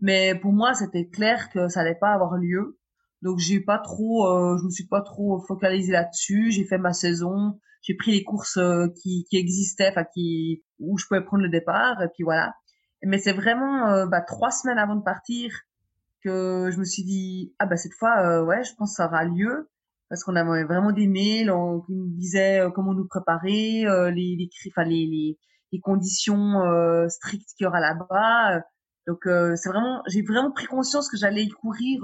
[0.00, 2.78] Mais pour moi, c'était clair que ça allait pas avoir lieu.
[3.24, 6.52] Donc, j'ai pas trop, euh, je me suis pas trop focalisée là-dessus.
[6.52, 10.98] J'ai fait ma saison j'ai pris les courses euh, qui, qui existaient, enfin qui où
[10.98, 12.54] je pouvais prendre le départ, et puis voilà.
[13.02, 15.52] Mais c'est vraiment euh, bah, trois semaines avant de partir
[16.22, 19.06] que je me suis dit ah bah cette fois euh, ouais je pense que ça
[19.08, 19.68] aura lieu
[20.08, 24.48] parce qu'on avait vraiment des mails on, qui nous disaient comment nous préparer les les,
[24.86, 25.38] les, les,
[25.70, 26.62] les conditions
[27.10, 28.62] strictes qu'il y aura là-bas
[29.06, 32.00] donc c'est vraiment j'ai vraiment pris conscience que j'allais y courir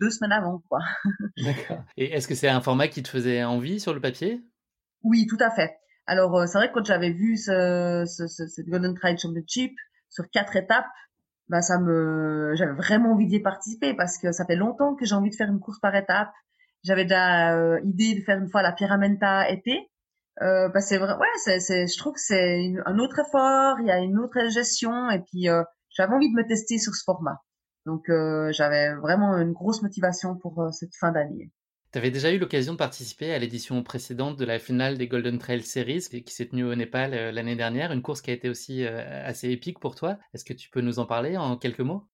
[0.00, 0.80] deux semaines avant quoi
[1.36, 4.42] d'accord et est-ce que c'est un format qui te faisait envie sur le papier?
[5.04, 5.76] Oui, tout à fait.
[6.06, 9.72] Alors, euh, c'est vrai que quand j'avais vu ce, ce, ce, cette Golden Trail Championship
[10.10, 10.86] sur quatre étapes,
[11.48, 15.14] bah ça me, j'avais vraiment envie d'y participer parce que ça fait longtemps que j'ai
[15.14, 16.32] envie de faire une course par étapes.
[16.82, 19.90] J'avais déjà euh, idée de faire une fois la Pyramenta été.
[20.42, 23.86] Euh, bah c'est vrai, ouais, c'est, c'est, je trouve que c'est un autre effort, il
[23.86, 25.62] y a une autre gestion et puis euh,
[25.94, 27.38] j'avais envie de me tester sur ce format.
[27.86, 31.50] Donc euh, j'avais vraiment une grosse motivation pour euh, cette fin d'année.
[31.92, 35.38] Tu avais déjà eu l'occasion de participer à l'édition précédente de la finale des Golden
[35.38, 38.48] Trail Series qui, s'est tenue au Népal euh, l'année dernière, une course qui a été
[38.48, 40.18] aussi assez épique pour toi.
[40.34, 42.08] Est-ce que tu peux nous en parler en quelques mots?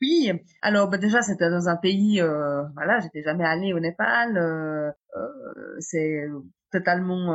[0.00, 0.30] Oui,
[0.62, 4.90] alors bah, déjà c'était dans un pays, euh, voilà, j'étais jamais allée au Népal, euh,
[5.16, 6.24] euh, c'est
[6.70, 7.34] totalement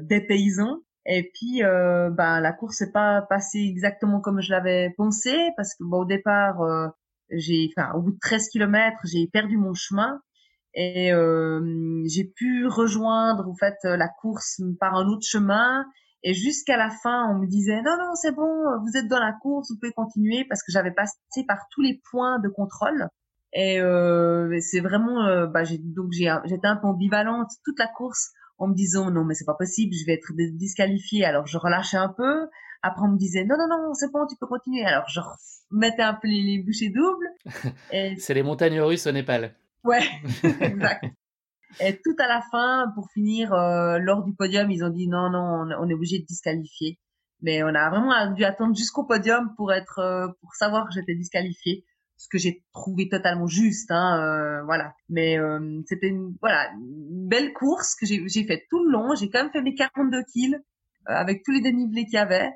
[0.00, 0.78] dépaysant.
[1.06, 5.74] Et puis, euh, ben la course n'est pas passée exactement comme je l'avais pensé parce
[5.74, 6.88] que bon, au départ, euh,
[7.30, 10.20] j'ai, enfin, au bout de 13 kilomètres, j'ai perdu mon chemin
[10.74, 11.10] et
[12.06, 15.84] j'ai pu rejoindre en fait la course par un autre chemin
[16.22, 18.48] et jusqu'à la fin, on me disait non, non, c'est bon,
[18.82, 21.16] vous êtes dans la course, vous pouvez continuer parce que j'avais passé
[21.48, 23.08] par tous les points de contrôle.
[23.52, 27.88] Et euh, c'est vraiment, euh, bah, j'ai, donc j'ai, j'étais un peu ambivalente toute la
[27.88, 31.24] course en me disant non mais c'est pas possible, je vais être disqualifiée.
[31.24, 32.46] Alors je relâchais un peu.
[32.82, 34.84] Après on me disait non non non c'est bon tu peux continuer.
[34.84, 35.20] Alors je
[35.70, 37.26] mettais un peu les, bouchées doubles.
[38.18, 39.56] c'est les montagnes russes au Népal.
[39.82, 40.02] Ouais
[40.60, 41.06] exact.
[41.78, 45.30] Et tout à la fin, pour finir, euh, lors du podium, ils ont dit non,
[45.30, 46.98] non, on, est obligé de disqualifier.
[47.42, 51.14] Mais on a vraiment dû attendre jusqu'au podium pour être, euh, pour savoir que j'étais
[51.14, 51.84] disqualifiée,
[52.20, 54.94] ce que j'ai trouvé totalement juste, hein, euh, voilà.
[55.08, 59.14] Mais euh, c'était une, voilà, une belle course que j'ai, j'ai fait tout le long.
[59.14, 60.58] J'ai quand même fait mes 42 kills
[61.06, 62.50] avec tous les dénivelés qu'il y avait.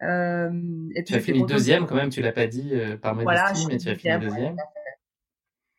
[0.00, 3.78] et tu as fini deuxième quand même, tu l'as pas dit par modestie, voilà, mais
[3.78, 4.56] tu as fini deuxième.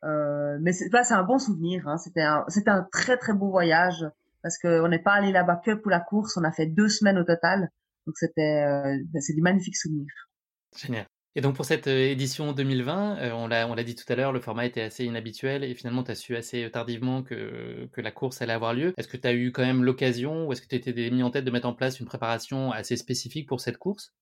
[0.06, 1.88] Euh, mais c'est c'est un bon souvenir.
[1.88, 1.98] Hein.
[1.98, 4.06] C'était un, c'était un très très beau voyage
[4.42, 6.38] parce qu'on n'est pas allé là-bas que pour la course.
[6.38, 7.70] On a fait deux semaines au total.
[8.06, 10.30] Donc c'était, euh, ben, c'est des magnifiques souvenirs.
[10.76, 11.06] Génial.
[11.36, 14.66] Et donc pour cette euh, édition 2020, on l'a dit tout à l'heure, le format
[14.66, 18.54] était assez inhabituel et finalement tu as su assez tardivement que, que la course allait
[18.54, 18.94] avoir lieu.
[18.98, 21.30] Est-ce que tu as eu quand même l'occasion ou est-ce que tu étais mis en
[21.30, 24.14] tête de mettre en place une préparation assez spécifique pour cette course?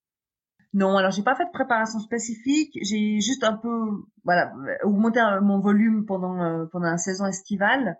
[0.73, 2.77] Non, alors j'ai pas fait de préparation spécifique.
[2.81, 3.89] J'ai juste un peu,
[4.25, 4.51] voilà,
[4.83, 7.97] augmenté mon volume pendant euh, pendant la saison estivale.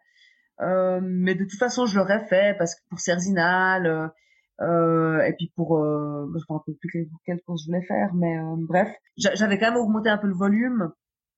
[0.60, 4.12] Euh, mais de toute façon, je l'aurais fait parce que pour Cerzinal
[4.62, 4.66] euh,
[5.20, 8.14] euh et puis pour, euh, je me rappelle plus quelle, quelle course je voulais faire,
[8.14, 10.92] mais bref, j'avais quand même augmenté un peu le volume.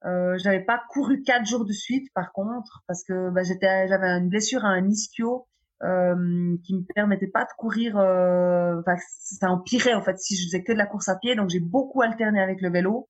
[0.06, 4.08] Euh, j'avais pas couru quatre jours de suite, par contre, parce que bah, j'étais, j'avais
[4.08, 5.48] une blessure à un ischio
[5.84, 7.98] euh, qui me permettait pas de courir.
[7.98, 11.36] Euh, enfin, ça empirait en fait si je faisais que de la course à pied.
[11.36, 13.10] Donc j'ai beaucoup alterné avec le vélo.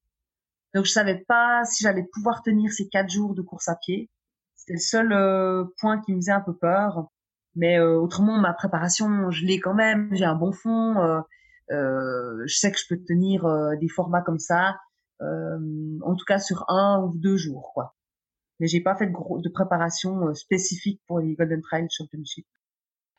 [0.73, 4.09] Donc je savais pas si j'allais pouvoir tenir ces quatre jours de course à pied.
[4.55, 7.07] C'était le seul euh, point qui me faisait un peu peur.
[7.55, 10.09] Mais euh, autrement, ma préparation, je l'ai quand même.
[10.13, 10.97] J'ai un bon fond.
[11.71, 13.45] Euh, je sais que je peux tenir
[13.79, 14.77] des formats comme ça.
[15.21, 17.95] en tout cas sur un ou deux jours, quoi.
[18.59, 22.45] Mais j'ai pas fait de, gros, de préparation spécifique pour les Golden Trail Championship.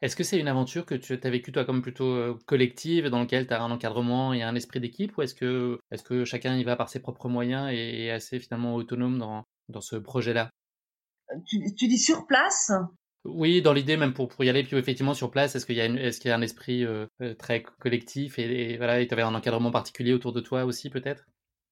[0.02, 3.18] Est-ce que c'est une aventure que tu as vécue toi comme plutôt euh, collective, dans
[3.18, 6.56] laquelle tu as un encadrement et un esprit d'équipe, ou est-ce que, est que chacun
[6.56, 10.50] y va par ses propres moyens et est assez finalement autonome dans, dans ce projet-là?
[11.46, 12.72] Tu, tu, dis sur place?
[13.24, 15.80] Oui, dans l'idée même pour, pour y aller, puis effectivement sur place, est-ce qu'il y,
[15.80, 19.22] a est qu'il y a un esprit euh, euh, très collectif et, voilà, tu avais
[19.22, 21.26] un encadrement particulier autour de toi aussi peut-être?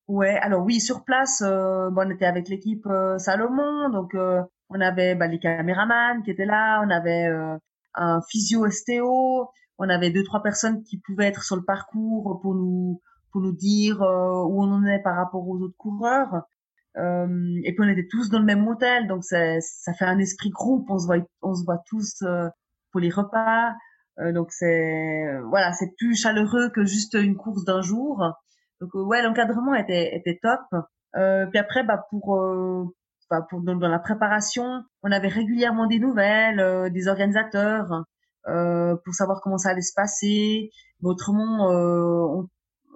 [0.09, 5.27] Ouais, alors oui, sur place, bon, on était avec l'équipe Salomon, donc on avait bah,
[5.27, 7.29] les caméramans qui étaient là, on avait
[7.95, 9.51] un physio-ostéo.
[9.79, 13.53] On avait deux trois personnes qui pouvaient être sur le parcours pour nous pour nous
[13.53, 16.43] dire euh, où on en est par rapport aux autres coureurs.
[16.97, 19.59] Euh, et puis on était tous dans le même hôtel, donc ça,
[19.99, 20.87] fait un esprit groupe.
[20.91, 22.49] On se voit on se voit tous euh,
[22.93, 23.73] pour les repas.
[24.33, 28.25] donc c'est voilà, c'est plus chaleureux que juste une course d'un jour.
[28.81, 30.61] Donc ouais, l'encadrement était était top.
[31.51, 32.39] puis après, bah pour
[33.49, 38.05] pour, dans, la préparation, on avait régulièrement des nouvelles, euh, des organisateurs
[38.49, 40.71] euh, pour savoir comment ça allait se passer.
[41.01, 42.43] Mais autrement, euh,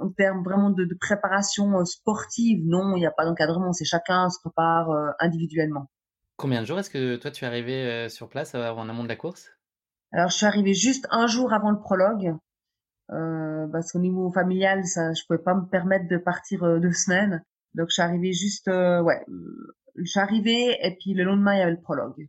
[0.02, 3.84] en termes vraiment de, de préparation euh, sportive, non, il n'y a pas d'encadrement, c'est
[3.84, 5.90] chacun se prépare euh, individuellement.
[6.36, 9.16] Combien de jours est-ce que toi tu es arrivé sur place en amont de la
[9.16, 9.50] course?
[10.12, 12.34] Alors je suis arrivé juste un jour avant le prologue.
[13.10, 17.44] Euh, parce qu'au niveau familial, ça, je pouvais pas me permettre de partir deux semaines.
[17.74, 19.24] Donc je suis arrivé juste, ouais,
[19.96, 22.28] je suis arrivée et puis le lendemain, il y avait le prologue.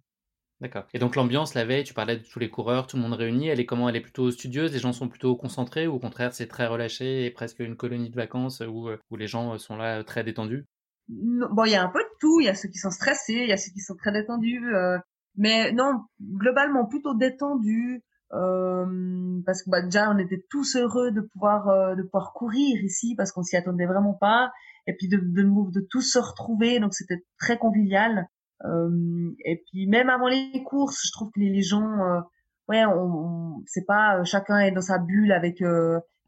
[0.63, 0.85] D'accord.
[0.93, 3.49] Et donc l'ambiance la veille, tu parlais de tous les coureurs, tout le monde réuni,
[3.49, 3.89] elle est comment?
[3.89, 7.25] Elle est plutôt studieuse, les gens sont plutôt concentrés ou au contraire c'est très relâché
[7.25, 10.23] et presque une colonie de vacances où, euh, où les gens sont là euh, très
[10.23, 10.63] détendus?
[11.09, 13.41] Bon, il y a un peu de tout, il y a ceux qui sont stressés,
[13.43, 14.97] il y a ceux qui sont très détendus, euh,
[15.35, 18.01] mais non, globalement plutôt détendus.
[18.31, 23.15] Euh, parce que bah, déjà on était tous heureux de pouvoir de pouvoir courir ici
[23.15, 24.49] parce qu'on s'y attendait vraiment pas
[24.87, 26.79] et puis de, de, de tous se retrouver.
[26.79, 28.27] Donc c'était très convivial.
[28.65, 32.21] Euh, et puis même avant les courses, je trouve que les, gens, euh,
[32.69, 35.61] ouais, on, c'est pas euh, chacun est dans sa bulle avec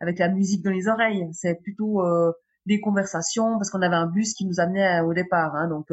[0.02, 1.28] avec la musique dans les oreilles.
[1.32, 2.04] C'est plutôt
[2.66, 5.56] des conversations parce qu'on avait un bus qui nous amenait au départ.
[5.56, 5.88] Hein, donc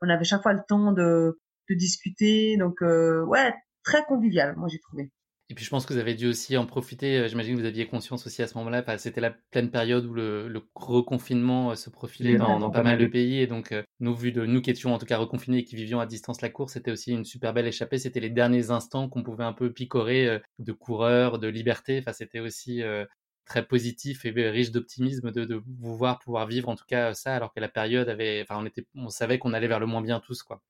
[0.00, 2.56] on avait chaque fois le temps de de discuter.
[2.56, 5.10] Donc ouais, très convivial, moi j'ai trouvé.
[5.50, 7.66] Et puis je pense que vous avez dû aussi en profiter, euh, j'imagine que vous
[7.66, 11.74] aviez conscience aussi à ce moment-là, c'était la pleine période où le, le reconfinement euh,
[11.74, 14.60] se profilait dans, dans, pas mal de pays, et donc euh, nous, vu de nous
[14.60, 17.12] qui étions en tout cas reconfinés et qui vivions à distance la course, c'était aussi
[17.12, 21.38] une super belle échappée, c'était les derniers instants qu'on pouvait un peu picorer de coureurs,
[21.38, 22.82] de liberté, enfin c'était aussi
[23.46, 27.34] très positif et riche d'optimisme de, de vous voir pouvoir vivre en tout cas ça,
[27.34, 30.02] alors que la période avait, enfin on, était, on savait qu'on allait vers le moins
[30.02, 30.60] bien tous, quoi.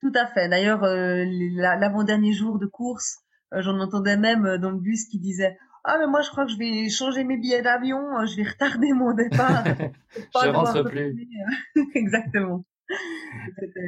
[0.00, 0.48] Tout à fait.
[0.48, 3.23] D'ailleurs, l'avant-dernier jour de course,
[3.60, 6.52] j'en entendais même euh, dans le bus qui disait ah mais moi je crois que
[6.52, 9.64] je vais changer mes billets d'avion, euh, je vais retarder mon départ.
[10.42, 11.28] je rentre plus.
[11.94, 12.64] Exactement.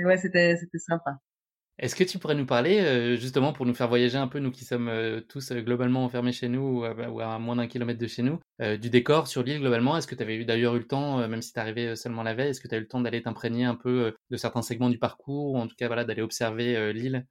[0.05, 1.19] Ouais, c'était c'était sympa.
[1.79, 4.65] Est-ce que tu pourrais nous parler, justement, pour nous faire voyager un peu, nous qui
[4.65, 4.91] sommes
[5.29, 8.41] tous globalement enfermés chez nous ou à, moins d'un kilomètre de chez nous,
[8.79, 9.95] du décor sur l'île globalement?
[9.95, 12.49] Est-ce que tu avais d'ailleurs eu le temps, même si tu arrivé seulement la veille,
[12.49, 14.99] est-ce que tu as eu le temps d'aller t'imprégner un peu de certains segments du
[14.99, 17.27] parcours, ou en tout cas voilà, d'aller observer l'île?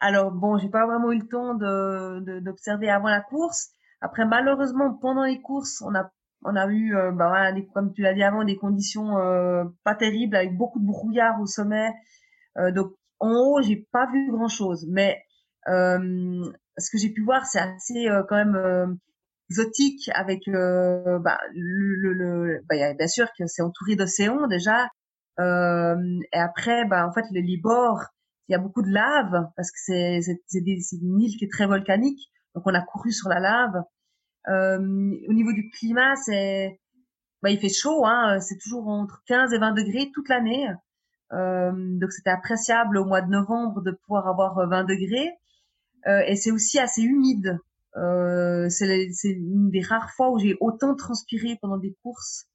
[0.00, 3.70] Alors bon, j'ai pas vraiment eu le temps de d'observer avant la course.
[4.00, 6.10] Après, malheureusement, pendant les courses, on a
[6.44, 9.94] on a eu, euh, bah voilà, comme tu l'as dit avant, des conditions euh, pas
[9.94, 11.92] terribles avec beaucoup de brouillard au sommet.
[12.58, 15.20] Euh, donc en haut, j'ai pas vu grand chose, mais
[15.66, 18.98] ce que j'ai pu voir, c'est assez quand même
[19.50, 24.88] exotique avec bah, le, le, bah, bien sûr que c'est entouré d'océans déjà.
[25.38, 28.04] et après, bah en fait, le Libor,
[28.48, 30.20] il y a beaucoup de lave parce que c'est
[30.92, 33.82] une île qui est très volcanique, donc on a couru sur la lave.
[34.48, 34.78] Euh,
[35.28, 36.80] au niveau du climat, c'est
[37.42, 40.68] bah, il fait chaud, hein, c'est toujours entre 15 et 20 degrés toute l'année.
[41.32, 45.30] Euh, donc c'était appréciable au mois de novembre de pouvoir avoir 20 degrés.
[46.06, 47.58] Euh, et c'est aussi assez humide.
[47.96, 52.48] Euh, c'est une des rares fois où j'ai autant transpiré pendant des courses.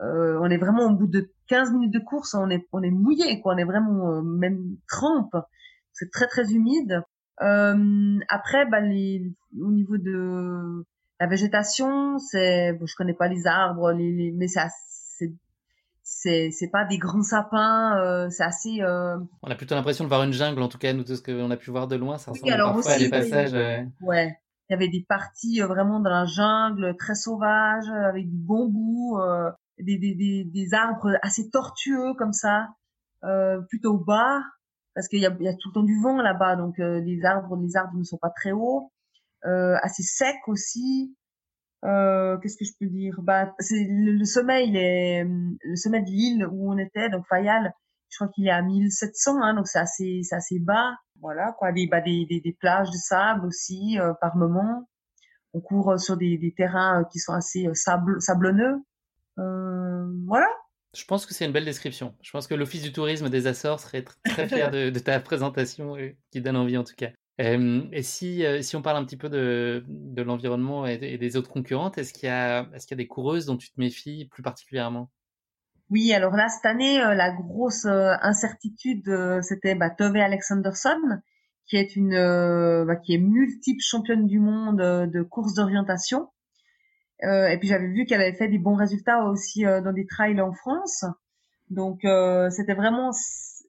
[0.00, 2.90] Euh, on est vraiment au bout de 15 minutes de course, on est on est
[2.90, 5.34] mouillé quoi, on est vraiment euh, même trempe.
[5.92, 7.02] C'est très très humide.
[7.42, 10.84] Euh, après, bah, les, au niveau de
[11.20, 14.60] la végétation, c'est bon, je connais pas les arbres, les, les mais c'est
[16.04, 18.80] c'est c'est pas des grands sapins, euh, c'est assez.
[18.80, 19.18] Euh...
[19.42, 21.50] On a plutôt l'impression de voir une jungle en tout cas, nous tout ce qu'on
[21.50, 23.86] a pu voir de loin, ça ressemble alors parfois aussi, à des passages.
[24.00, 24.38] Ouais.
[24.70, 29.18] Il y avait des parties vraiment dans la jungle, très sauvage, avec du bambou.
[29.80, 32.68] Des, des, des, des, arbres assez tortueux comme ça,
[33.24, 34.42] euh, plutôt bas,
[34.94, 37.76] parce qu'il y a, tout le temps du vent là-bas, donc euh, les arbres les
[37.76, 38.92] arbres ne sont pas très hauts,
[39.44, 41.16] euh, assez secs aussi.
[41.82, 43.20] Qu'est-ce que je peux dire?
[43.22, 47.72] Bah, c'est le, est le sommet de l'île où on était, donc Fayal.
[48.10, 50.96] Je crois qu'il est à 1700, hein, donc c'est assez, c'est assez bas.
[51.20, 54.88] Voilà, quoi, des, bah, des, des, plages de sable aussi par moment.
[55.54, 58.82] On court sur des, des terrains qui sont assez sable, sablonneux.
[59.38, 60.48] Euh, voilà.
[60.94, 62.14] Je pense que c'est une belle description.
[62.22, 65.96] Je pense que l'Office du tourisme des Açores serait très fier de, ta présentation,
[66.30, 67.10] qui donne envie en tout cas.
[67.38, 71.50] et si, euh, si on parle un petit peu de, de l'environnement et, des autres
[71.50, 74.26] concurrentes, est-ce qu'il y, a, est qu'il y a des coureuses dont tu te méfies
[74.26, 75.10] plus particulièrement?
[75.90, 79.10] Oui, alors là, cette année, euh, la grosse incertitude,
[79.42, 80.98] c'était bah, Tove Alexanderson,
[81.66, 82.14] qui est, une,
[82.86, 86.28] bah, qui est multiple championne du monde de course d'orientation.
[87.24, 90.06] Euh, et puis j'avais vu qu'elle avait fait des bons résultats aussi euh, dans des
[90.06, 91.04] trails en France.
[91.70, 93.10] Donc euh, c'était vraiment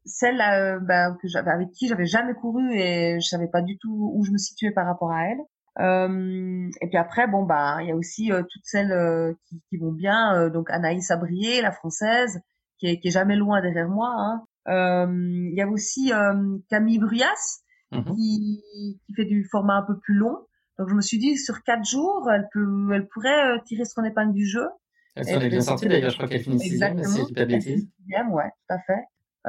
[0.05, 0.37] celle
[0.81, 4.23] bah, que j'avais avec qui j'avais jamais couru et je savais pas du tout où
[4.23, 5.39] je me situais par rapport à elle.
[5.79, 9.91] Euh, et puis après, bon bah, il y a aussi toutes celles qui, qui, vont
[9.91, 10.49] bien.
[10.49, 12.39] donc Anaïs Abrier, la française,
[12.77, 14.13] qui est, qui est jamais loin derrière moi.
[14.15, 14.43] Hein.
[14.67, 16.11] Il y a aussi
[16.69, 18.63] Camille Bruyas, mmh qui,
[19.05, 20.37] qui, fait du format un peu plus long.
[20.79, 24.01] Donc je me suis dit sur quatre jours, elle peut, elle pourrait euh, tirer son
[24.05, 24.65] épingle du jeu.
[25.15, 27.89] Elle serait bien sortie d'ailleurs, je crois qu'elle finit sixième, si je pas bêtise.
[28.31, 29.03] ouais, tout à fait.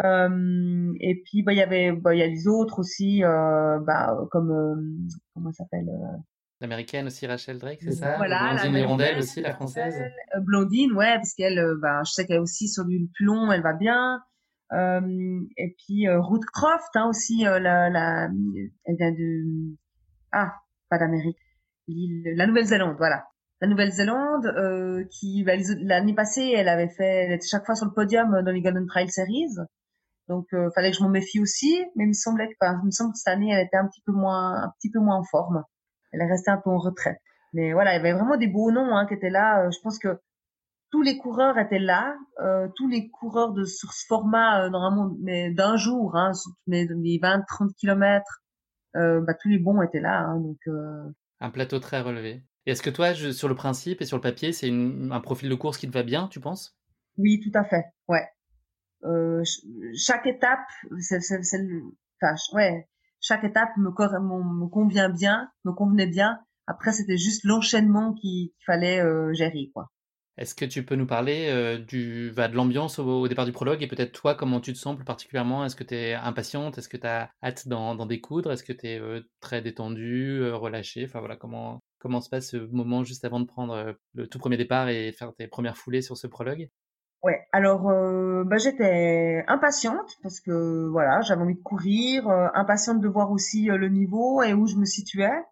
[0.05, 3.79] Euh, et puis bah il y avait, bah, il y a les autres aussi, euh,
[3.81, 6.17] bah comme euh, comment s'appelle euh,
[6.61, 8.17] L'américaine aussi, Rachel Drake, c'est ça?
[8.17, 9.95] Voilà, Blondine Hirondelle aussi, la française?
[10.43, 13.63] Blondine, ouais, parce qu'elle, bah, je sais qu'elle est aussi sur du plus long, elle
[13.63, 14.21] va bien.
[14.73, 18.29] et puis Ruth Croft, hein, aussi, la, la,
[18.85, 19.75] elle vient de
[20.33, 20.53] ah
[20.91, 23.25] pas la Nouvelle-Zélande, voilà.
[23.61, 27.87] La Nouvelle-Zélande, euh, qui bah, l'année passée, elle avait fait, elle était chaque fois sur
[27.87, 29.55] le podium dans les Golden Trail Series.
[30.29, 33.29] Donc, euh, fallait que je m'en méfie aussi, mais il me semblait que, que cette
[33.33, 35.65] année, elle était un petit peu moins, un petit peu moins en forme.
[36.13, 37.21] Elle est restée un peu en retrait.
[37.53, 39.67] Mais voilà, il y avait vraiment des beaux noms hein, qui étaient là.
[39.67, 40.21] Euh, je pense que
[40.91, 45.15] tous les coureurs étaient là, euh, tous les coureurs de sur ce format euh, normalement
[45.21, 48.50] mais d'un jour, hein, sur mes, 20-30 kilomètres, euh,
[48.95, 50.21] bah, tous les bons étaient là.
[50.21, 51.11] Hein, donc euh.
[51.41, 52.43] un plateau très relevé.
[52.67, 55.79] Est-ce que toi, sur le principe et sur le papier, c'est un profil de course
[55.79, 56.77] qui te va bien, tu penses?
[57.17, 57.85] Oui, tout à fait.
[58.07, 58.27] Ouais.
[59.05, 59.43] Euh,
[59.97, 60.67] chaque étape,
[60.99, 61.59] c'est, c'est, c'est
[62.23, 62.87] enfin, ouais,
[63.21, 66.39] chaque étape me, me, convient bien, me convenait bien.
[66.67, 69.91] Après, c'était juste l'enchaînement qu'il fallait euh, gérer, quoi.
[70.41, 73.87] Est-ce que tu peux nous parler euh, du, de l'ambiance au, départ du prologue et
[73.87, 75.67] peut-être toi, comment tu te sens plus particulièrement?
[75.67, 76.79] Est-ce que tu es impatiente?
[76.79, 78.51] Est-ce que tu as hâte d'en, découdre?
[78.51, 82.57] Est-ce que tu es euh, très détendu, euh, relâché voilà, comment, comment se passe ce
[82.57, 86.17] moment juste avant de prendre le tout premier départ et faire tes premières foulées sur
[86.17, 86.71] ce prologue?
[87.23, 87.83] Ouais, alors
[88.47, 93.89] bah, j'étais impatiente parce que voilà, j'avais envie de courir, impatiente de voir aussi le
[93.91, 95.43] niveau et où je me situais.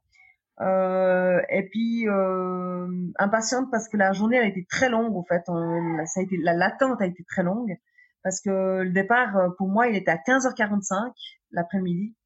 [0.60, 2.88] Euh, et puis euh,
[3.18, 5.42] impatiente parce que la journée a été très longue en fait.
[5.48, 7.76] Euh, ça a été la l'attente a été très longue
[8.24, 11.12] parce que le départ euh, pour moi il était à 15h45
[11.52, 12.16] l'après-midi.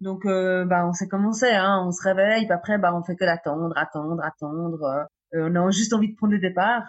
[0.00, 3.16] Donc euh, bah on s'est commencé hein, on se réveille puis après bah on fait
[3.16, 5.06] que l'attendre, attendre, attendre.
[5.32, 6.86] on a juste envie de prendre le départ.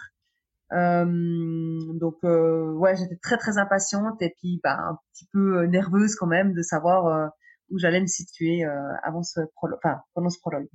[0.71, 6.53] donc ouais j'étais très très impatiente et puis bah un petit peu nerveuse quand même
[6.53, 7.31] de savoir
[7.71, 10.67] où j'allais me situer euh, avant ce enfin, pendant ce prologue.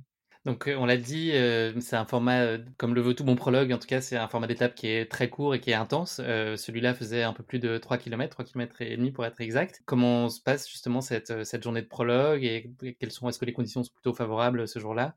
[0.45, 3.71] Donc euh, on l'a dit, euh, c'est un format, comme le veut tout bon prologue,
[3.73, 6.15] en tout cas c'est un format d'étape qui est très court et qui est intense.
[6.17, 9.81] Celui-là faisait un peu plus de 3 km, 3 km et demi pour être exact.
[9.85, 13.53] Comment se passe justement cette, cette journée de prologue et quelles sont, est-ce que les
[13.53, 15.15] conditions sont plutôt favorables ce jour-là?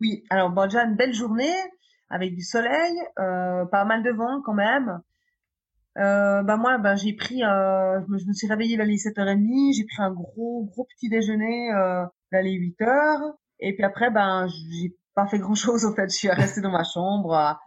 [0.00, 1.54] Oui, alors bon, déjà une belle journée
[2.10, 5.00] avec du soleil, pas mal de vent quand même.
[5.98, 9.84] Euh, bah moi, bah, j'ai pris, euh, je, me, suis réveillée vers les 7h30, j'ai
[9.84, 13.34] pris un gros, gros petit déjeuner euh, vers les 8h.
[13.60, 16.08] Et puis après, ben, j'ai pas fait grand chose, en fait.
[16.10, 17.60] Je suis restée dans ma chambre, à,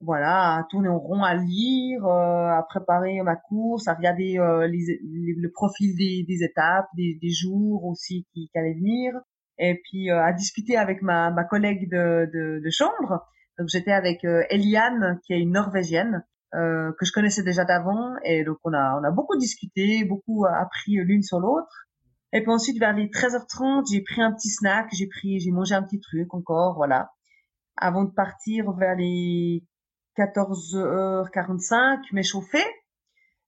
[0.00, 4.68] voilà, à tourner en rond, à lire, euh, à préparer ma course, à regarder euh,
[4.68, 9.14] les, le profil des, des étapes, des, des, jours aussi qui, qui allaient venir.
[9.58, 13.24] Et puis à discuter avec ma, ma collègue de, de, de chambre.
[13.58, 18.44] Donc j'étais avec Eliane, qui est une Norvégienne, euh, que je connaissais déjà d'avant et
[18.44, 21.86] donc on a on a beaucoup discuté, beaucoup appris l'une sur l'autre.
[22.32, 25.74] Et puis ensuite vers les 13h30, j'ai pris un petit snack, j'ai pris j'ai mangé
[25.74, 27.10] un petit truc encore voilà
[27.76, 29.64] avant de partir vers les
[30.16, 32.64] 14h45, m'échauffer.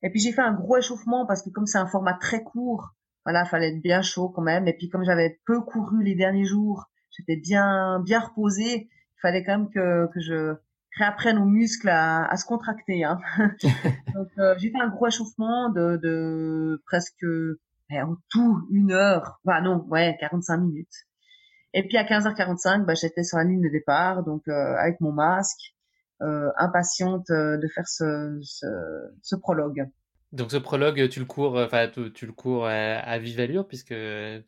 [0.02, 2.90] Et puis j'ai fait un gros échauffement parce que comme c'est un format très court,
[3.24, 4.68] voilà, fallait être bien chaud quand même.
[4.68, 8.88] Et puis comme j'avais peu couru les derniers jours, j'étais bien bien reposée.
[8.88, 10.54] Il fallait quand même que que je
[10.96, 13.04] réapprennent aux muscles à, à se contracter.
[13.04, 13.20] Hein.
[14.14, 17.24] Donc euh, j'ai fait un gros échauffement de, de presque
[17.90, 21.06] en tout une heure, enfin non, ouais, 45 minutes.
[21.72, 25.12] Et puis à 15h45, bah, j'étais sur la ligne de départ, donc euh, avec mon
[25.12, 25.74] masque,
[26.22, 28.66] euh, impatiente euh, de faire ce, ce,
[29.22, 29.86] ce prologue.
[30.32, 33.94] Donc ce prologue, tu le cours, euh, enfin tu, le cours à, vive allure puisque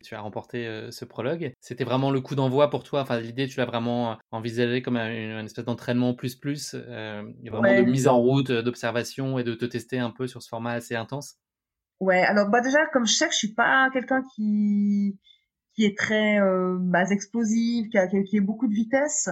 [0.03, 1.53] tu as remporté euh, ce prologue.
[1.61, 3.01] C'était vraiment le coup d'envoi pour toi.
[3.01, 7.89] Enfin l'idée, tu l'as vraiment envisagé comme une, espèce d'entraînement plus plus, euh, vraiment de
[7.89, 11.37] mise en route, d'observation et de te tester un peu sur ce format assez intense.
[12.01, 12.23] Ouais.
[12.23, 15.17] Alors bah déjà comme je sais que je suis pas quelqu'un qui
[15.75, 19.29] qui est très euh, bah, explosif, qui a, qui a beaucoup de vitesse.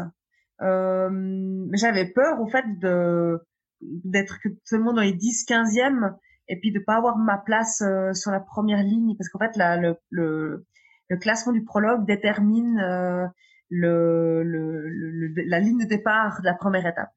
[0.59, 3.37] j'avais peur au fait de
[3.81, 6.15] d'être seulement dans les 10 15e
[6.49, 9.55] et puis de pas avoir ma place euh, sur la première ligne parce qu'en fait
[9.55, 10.65] la, le, le,
[11.09, 13.27] le, classement du prologue détermine euh,
[13.69, 17.13] le, le, la ligne de départ de la première étape.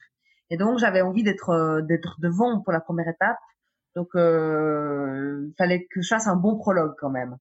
[0.51, 3.39] Et donc j'avais envie d'être euh, d'être devant pour la première étape.
[3.97, 7.37] Donc il fallait que je fasse un bon prologue quand même.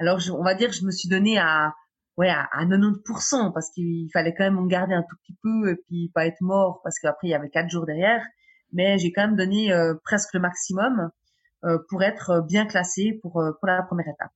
[0.00, 1.74] Alors je, on va dire que je me suis donné à
[2.16, 5.76] ouais à 90% parce qu'il fallait quand même en garder un tout petit peu et
[5.76, 8.24] puis pas être mort parce qu'après il y avait quatre jours derrière
[8.72, 11.10] mais j'ai quand même donné euh, presque le maximum
[11.64, 14.32] euh, pour être bien classé pour, euh, pour la première étape.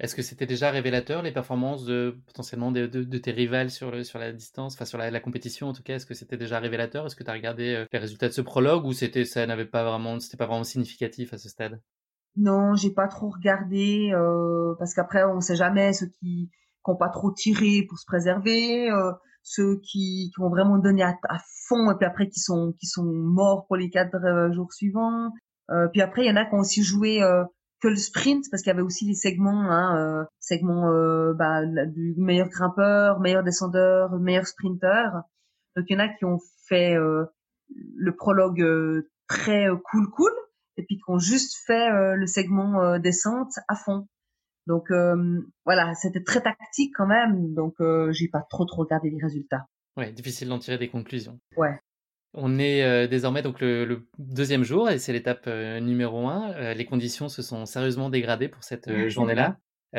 [0.00, 4.04] Est-ce que c'était déjà révélateur les performances de potentiellement de, de, tes rivales sur, le,
[4.04, 5.96] sur la distance, enfin sur la, la compétition en tout cas?
[5.96, 7.04] Est-ce que c'était déjà révélateur?
[7.06, 9.82] Est-ce que tu as regardé les résultats de ce prologue ou c'était ça n'avait pas
[9.82, 11.80] vraiment c'était pas vraiment significatif à ce stade?
[12.36, 16.50] Non, j'ai pas trop regardé euh, parce qu'après on sait jamais ceux qui
[16.84, 19.12] qui pas trop tiré pour se préserver, euh,
[19.48, 22.86] ceux qui, qui ont vraiment donné à, à, fond et puis après qui sont qui
[22.86, 25.32] sont morts pour les quatre euh, jours suivants.
[25.70, 27.44] Euh, puis après il y en a qui ont aussi joué euh,
[27.80, 30.90] que le sprint parce qu'il y avait aussi les segments, hein, segments
[31.34, 35.10] bah, du meilleur grimpeur, meilleur descendeur, meilleur sprinter.
[35.76, 40.32] Donc il y en a qui ont fait le prologue très cool cool
[40.76, 44.08] et puis qui ont juste fait le segment descente à fond.
[44.68, 49.08] Donc euh, voilà, c'était très tactique quand même, donc euh, j'ai pas trop trop regardé
[49.08, 49.66] les résultats.
[49.96, 51.40] Ouais, difficile d'en tirer des conclusions.
[51.56, 51.80] Ouais.
[52.34, 56.74] On est désormais donc le, deuxième jour et c'est l'étape numéro un.
[56.74, 59.56] les conditions se sont sérieusement dégradées pour cette journée-là.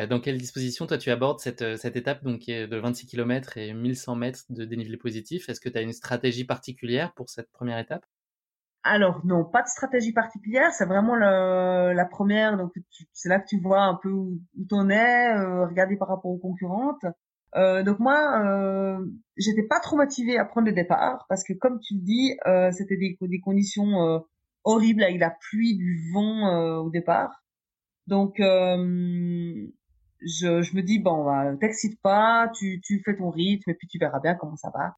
[0.08, 3.58] dans quelle disposition toi tu abordes cette, cette étape donc, qui est de 26 km
[3.58, 5.50] et 1100 mètres de dénivelé positif?
[5.50, 8.06] Est-ce que tu as une stratégie particulière pour cette première étape?
[8.84, 12.72] Alors non, pas de stratégie particulière, c'est vraiment la première, donc
[13.14, 15.34] c'est là que tu vois un peu où, tu en es,
[15.66, 17.06] regarder par rapport aux concurrentes.
[17.56, 19.06] Euh, donc moi, euh,
[19.38, 22.72] j'étais pas trop motivée à prendre le départ parce que comme tu le dis, euh,
[22.72, 24.20] c'était des, des conditions euh,
[24.64, 27.44] horribles avec la pluie, du vent euh, au départ.
[28.08, 29.72] Donc je,
[30.22, 33.98] je me dis bon, bah, t'excites pas, tu, tu fais ton rythme et puis tu
[34.00, 34.96] verras bien comment ça va.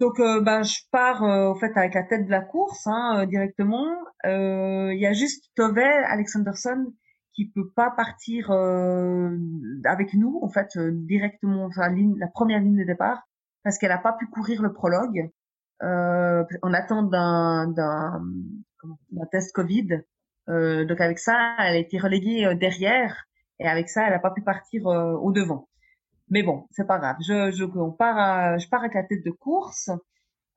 [0.00, 3.86] Donc ben je pars au fait avec la tête de la course hein, directement.
[4.24, 6.92] Il y a juste Tove Alexanderson
[7.34, 9.36] qui peut pas partir euh,
[9.84, 13.22] avec nous en fait euh, directement enfin, la, ligne, la première ligne de départ
[13.62, 15.30] parce qu'elle a pas pu courir le prologue
[15.82, 20.02] euh, en attente d'un d'un test Covid.
[20.48, 23.24] Euh, donc avec ça, elle a été reléguée euh, derrière
[23.58, 25.68] et avec ça, elle a pas pu partir au devant.
[26.30, 27.16] Mais bon, c'est pas grave.
[27.20, 29.90] Je, je, on part je pars avec la tête de course.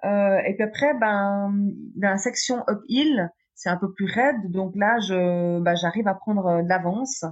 [0.04, 1.52] et puis après, ben,
[1.96, 4.52] dans la section uphill, c'est un peu plus raide.
[4.52, 7.26] Donc là, je, bah, j'arrive à prendre euh, de l'avance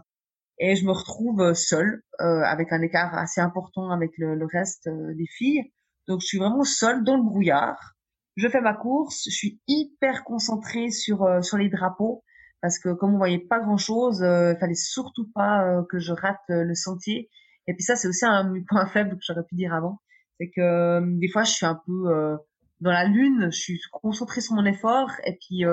[0.57, 4.45] et je me retrouve euh, seule euh, avec un écart assez important avec le, le
[4.45, 5.71] reste des filles.
[6.07, 7.93] Donc je suis vraiment seule dans le brouillard.
[8.35, 12.23] Je fais ma course, je suis hyper concentrée sur sur les drapeaux
[12.61, 16.41] parce que comme on voyait pas grand chose, il fallait surtout pas que je rate
[16.49, 17.29] le sentier.
[17.67, 19.99] Et puis ça c'est aussi un point faible que j'aurais pu dire avant,
[20.39, 22.37] c'est que des fois je suis un peu
[22.81, 25.63] dans la lune, je suis concentrée sur mon effort et puis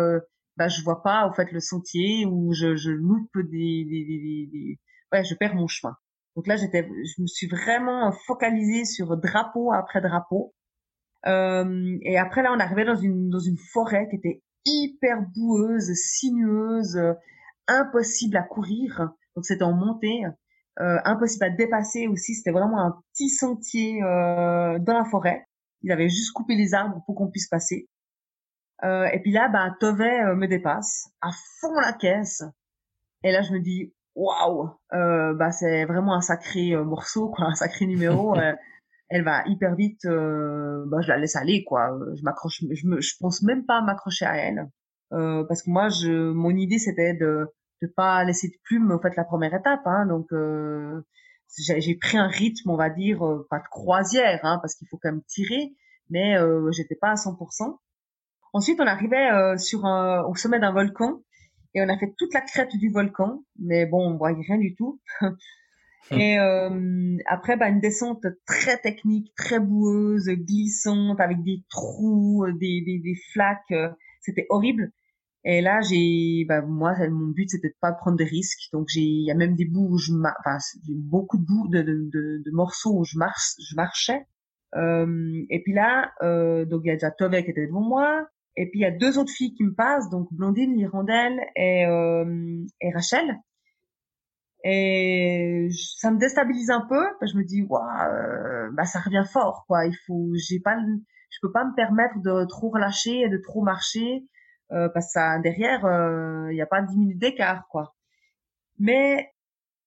[0.57, 4.49] bah je vois pas en fait le sentier ou je, je loupe des, des, des,
[4.53, 4.81] des,
[5.13, 5.97] ouais je perds mon chemin.
[6.37, 10.55] Donc là j'étais je me suis vraiment focalisée sur drapeau après drapeau.
[11.27, 15.93] Euh, et après là on arrivait dans une dans une forêt qui était hyper boueuse
[15.95, 16.99] sinueuse
[17.69, 19.11] impossible à courir.
[19.37, 20.25] Donc c'était en montée.
[20.27, 20.31] euh,
[20.79, 25.47] impossible à dépasser aussi c'était vraiment un petit sentier euh, dans la forêt
[25.83, 27.89] il avait juste coupé les arbres pour qu'on puisse passer
[28.85, 32.43] euh, et puis là, bah, Tove euh, me dépasse à fond la caisse.
[33.23, 37.47] Et là, je me dis, waouh, euh, bah, c'est vraiment un sacré euh, morceau, quoi,
[37.47, 38.35] un sacré numéro.
[39.09, 40.05] elle va hyper vite.
[40.05, 41.97] bah, je la laisse aller, quoi.
[42.17, 44.69] Je m'accroche, je, me, je pense même pas m'accrocher à elle,
[45.11, 47.47] parce que moi, je, mon idée, c'était de
[47.83, 49.83] de pas laisser de plume, en fait, la première étape.
[49.87, 50.29] Hein, donc
[51.59, 53.21] j'ai pris un rythme, on va dire,
[53.51, 55.75] pas de croisière, hein, parce qu'il faut quand même tirer,
[56.09, 57.79] mais euh, j'étais pas à 100%.
[58.53, 61.23] Ensuite, on arrivait euh, sur un, au sommet d'un volcan
[61.75, 64.75] et on a fait toute la crête du volcan, mais bon, on voyait rien du
[64.75, 65.01] tout.
[66.11, 72.83] et euh, après, bah, une descente très technique, très boueuse, glissante, avec des trous, des,
[72.83, 73.71] des, des flaques.
[73.71, 73.89] Euh,
[74.21, 74.93] c'était horrible.
[75.45, 78.71] Et là, j'ai, bah, moi, mon but, c'était de pas prendre de risques.
[78.73, 81.69] Donc, j'ai, il y a même des bouts où je, enfin, j'ai beaucoup de bouts,
[81.69, 84.27] de, de, de, morceaux où je marche, je marchais.
[84.77, 88.27] Euh, et puis là, euh, donc il y a déjà Tove qui était devant moi.
[88.57, 91.87] Et puis il y a deux autres filles qui me passent, donc Blondine, Hirondelle et,
[91.87, 93.39] euh, et Rachel.
[94.65, 95.69] Et
[95.99, 97.05] ça me déstabilise un peu.
[97.23, 99.87] Je me dis, waouh, euh, bah ça revient fort, quoi.
[99.87, 100.77] Il faut, j'ai pas,
[101.31, 104.25] je peux pas me permettre de trop relâcher et de trop marcher
[104.73, 107.95] euh, parce que ça, derrière, euh, il n'y a pas dix minutes d'écart, quoi.
[108.79, 109.33] Mais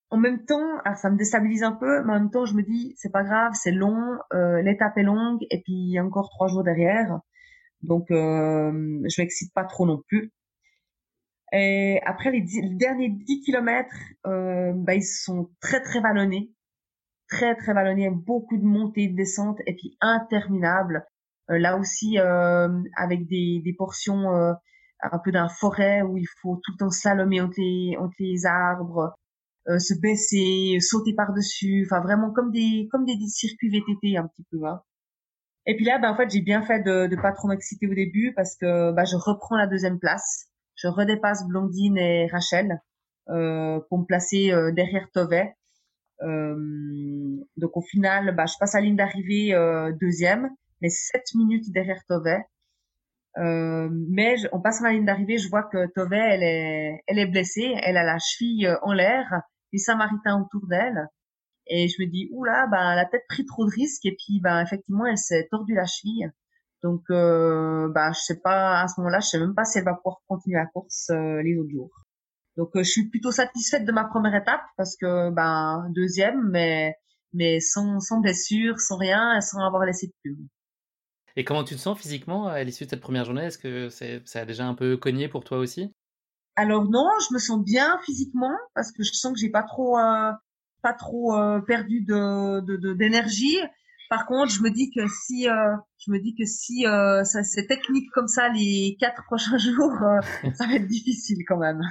[0.09, 2.93] en même temps, ça me déstabilise un peu, mais en même temps, je me dis,
[2.97, 6.29] c'est pas grave, c'est long, euh, l'étape est longue, et puis il y a encore
[6.29, 7.19] trois jours derrière.
[7.81, 8.71] Donc, euh,
[9.05, 10.31] je m'excite pas trop non plus.
[11.51, 16.51] Et après les, derniers 10 kilomètres, euh, bah, ils sont très très vallonnés,
[17.29, 21.05] très très vallonnés, beaucoup de montées, de descentes et puis interminables.
[21.51, 24.53] Euh, là aussi, euh, avec des, des portions euh,
[25.11, 28.45] un peu d'un forêt où il faut tout le temps slalomer entre les, entre les
[28.45, 29.13] arbres,
[29.67, 34.27] euh, se baisser, sauter par dessus, enfin vraiment comme des comme des, circuits VTT un
[34.27, 34.65] petit peu.
[34.65, 34.81] Hein.
[35.67, 37.93] Et puis là, ben, en fait, j'ai bien fait de ne pas trop m'exciter au
[37.93, 40.47] début parce que ben, je reprends la deuxième place.
[40.75, 42.81] Je redépasse Blondine et Rachel
[43.29, 45.33] euh, pour me placer euh, derrière Tove.
[46.21, 50.49] Euh, donc au final, ben, je passe à la ligne d'arrivée euh, deuxième,
[50.81, 52.37] mais sept minutes derrière Tove.
[53.37, 57.19] Euh, mais on passe à la ligne d'arrivée, je vois que Tove, elle est, elle
[57.19, 59.41] est blessée, elle a la cheville en l'air,
[59.73, 61.07] les Samaritains autour d'elle.
[61.67, 64.05] Et je me dis, oula, ben, elle a peut-être pris trop de risques.
[64.05, 66.31] Et puis, ben, effectivement, elle s'est tordue la cheville.
[66.83, 69.85] Donc, euh, ben, je sais pas, à ce moment-là, je sais même pas si elle
[69.85, 71.89] va pouvoir continuer la course euh, les autres jours.
[72.57, 76.95] Donc, euh, je suis plutôt satisfaite de ma première étape parce que, ben, deuxième, mais,
[77.33, 80.47] mais sans, sans blessure, sans rien, sans avoir laissé de plume.
[81.37, 83.45] Et comment tu te sens physiquement à l'issue de cette première journée?
[83.45, 85.91] Est-ce que ça a déjà un peu cogné pour toi aussi?
[86.55, 89.97] Alors non, je me sens bien physiquement parce que je sens que j'ai pas trop,
[89.97, 90.31] euh,
[90.81, 93.57] pas trop euh, perdu de d'énergie.
[94.09, 97.67] Par contre, je me dis que si, euh, je me dis que si ça c'est
[97.67, 99.91] technique comme ça les quatre prochains jours,
[100.53, 101.81] ça va être difficile quand même.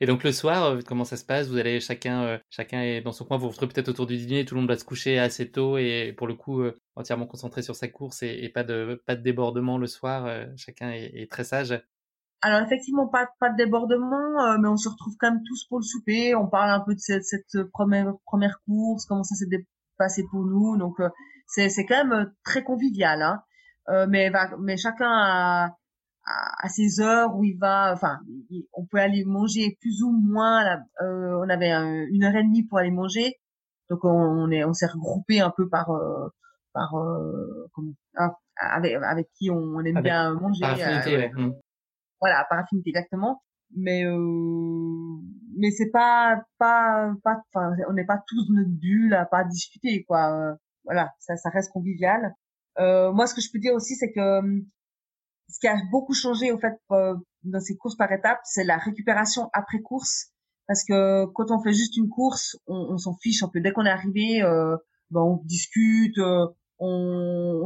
[0.00, 1.48] Et donc le soir, euh, comment ça se passe?
[1.48, 4.18] Vous allez chacun, euh, chacun est dans son coin, vous vous retrouvez peut-être autour du
[4.18, 7.26] dîner, tout le monde va se coucher assez tôt et pour le coup euh, entièrement
[7.26, 10.28] concentré sur sa course et, pas de pas de débordement le soir.
[10.56, 11.82] chacun est, très sage.
[12.42, 15.84] Alors effectivement pas pas de débordement, mais on se retrouve quand même tous pour le
[15.84, 16.34] souper.
[16.34, 19.46] On parle un peu de cette, cette première première course, comment ça s'est
[19.96, 20.76] passé pour nous.
[20.76, 20.96] Donc
[21.46, 23.22] c'est c'est quand même très convivial.
[23.22, 24.06] Hein.
[24.08, 24.30] mais
[24.60, 25.76] mais chacun a
[26.26, 28.18] à, ces heures où il va, enfin,
[28.72, 30.64] on peut aller manger plus ou moins.
[31.02, 33.36] euh, on avait une heure et demie pour aller manger,
[33.88, 36.28] donc on, est, on s'est regroupé un peu par, euh,
[36.72, 37.68] par, euh,
[38.16, 40.60] ah, avec, avec qui on, aime bien manger.
[40.60, 41.54] Par affinité, euh, mmh.
[42.20, 43.42] Voilà, par affinité exactement.
[43.76, 44.16] Mais euh,
[45.58, 50.04] mais c'est pas pas pas, enfin, on n'est pas tous notre bulle à pas discuter
[50.04, 50.56] quoi.
[50.84, 52.32] voilà, ça, ça reste convivial.
[52.78, 54.40] moi, ce que je peux dire aussi, c'est que
[55.48, 58.78] ce qui a beaucoup changé au fait euh, dans ces courses par étapes, c'est la
[58.78, 60.32] récupération après course.
[60.66, 63.60] Parce que quand on fait juste une course, on, on s'en fiche un peu.
[63.60, 64.76] Dès qu'on est arrivé, euh,
[65.10, 66.46] ben on discute, euh,
[66.78, 67.62] on,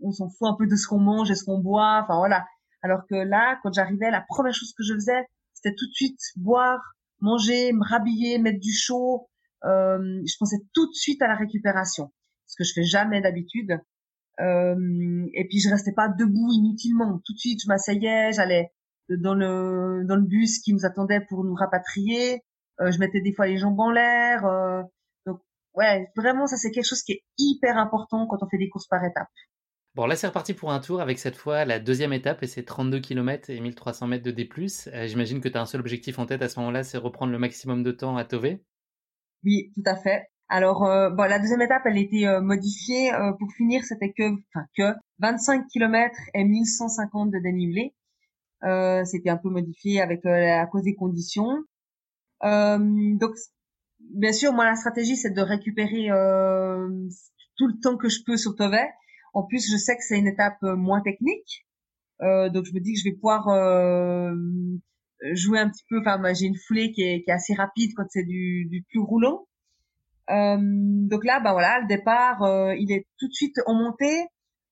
[0.00, 2.00] on s'en fout un peu de ce qu'on mange et ce qu'on boit.
[2.02, 2.46] Enfin voilà.
[2.82, 6.18] Alors que là, quand j'arrivais, la première chose que je faisais, c'était tout de suite
[6.36, 6.80] boire,
[7.20, 9.28] manger, me rhabiller, mettre du chaud.
[9.64, 12.12] Euh, je pensais tout de suite à la récupération,
[12.46, 13.80] ce que je fais jamais d'habitude.
[14.40, 17.20] Euh, et puis je restais pas debout inutilement.
[17.24, 18.70] Tout de suite, je m'asseyais, j'allais
[19.08, 22.42] dans le dans le bus qui nous attendait pour nous rapatrier.
[22.80, 24.44] Euh, je mettais des fois les jambes en l'air.
[24.46, 24.82] Euh,
[25.26, 25.40] donc
[25.74, 28.86] ouais, vraiment ça c'est quelque chose qui est hyper important quand on fait des courses
[28.86, 29.28] par étapes.
[29.94, 32.62] Bon, là, c'est reparti pour un tour avec cette fois la deuxième étape et c'est
[32.62, 34.48] 32 km et 1300 mètres de D+.
[35.06, 37.38] J'imagine que tu as un seul objectif en tête à ce moment-là, c'est reprendre le
[37.38, 38.62] maximum de temps à Tové.
[39.42, 40.28] Oui, tout à fait.
[40.50, 43.12] Alors, euh, bon, la deuxième étape, elle était euh, modifiée.
[43.12, 47.94] Euh, pour finir, c'était que, enfin, que 25 km et 1150 de dénivelé.
[49.04, 51.64] c'était un peu modifié avec à cause des conditions.
[52.42, 53.34] donc,
[54.00, 56.08] bien sûr, moi, la stratégie, c'est de récupérer
[57.56, 58.88] tout le temps que je peux sur Tovet.
[59.34, 61.66] En plus, je sais que c'est une étape moins technique.
[62.20, 63.44] donc, je me dis que je vais pouvoir
[65.34, 66.00] jouer un petit peu.
[66.00, 69.00] Enfin, j'ai une foulée qui est, qui est assez rapide quand c'est du, du plus
[69.00, 69.47] roulant.
[70.30, 74.26] Euh, donc là, bah voilà, le départ, euh, il est tout de suite en montée.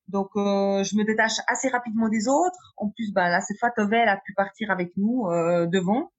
[0.09, 2.74] Donc euh, je me détache assez rapidement des autres.
[2.76, 5.26] En plus, bah là cette fois Tove a pu partir avec nous
[5.66, 6.12] devant,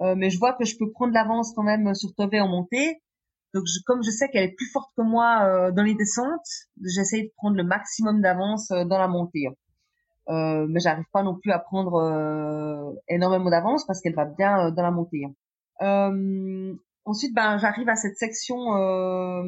[0.00, 3.00] mais je vois que je peux prendre l'avance quand même sur Tove en montée.
[3.54, 6.40] Donc comme je sais qu'elle est plus forte que moi dans les descentes,
[6.84, 9.46] j'essaye de prendre le maximum d'avance dans la montée.
[10.28, 14.82] Euh, mais j'arrive pas non plus à prendre énormément d'avance parce qu'elle va bien dans
[14.82, 15.24] la montée.
[17.06, 19.42] Euh, Ensuite, ben, j'arrive à cette section euh,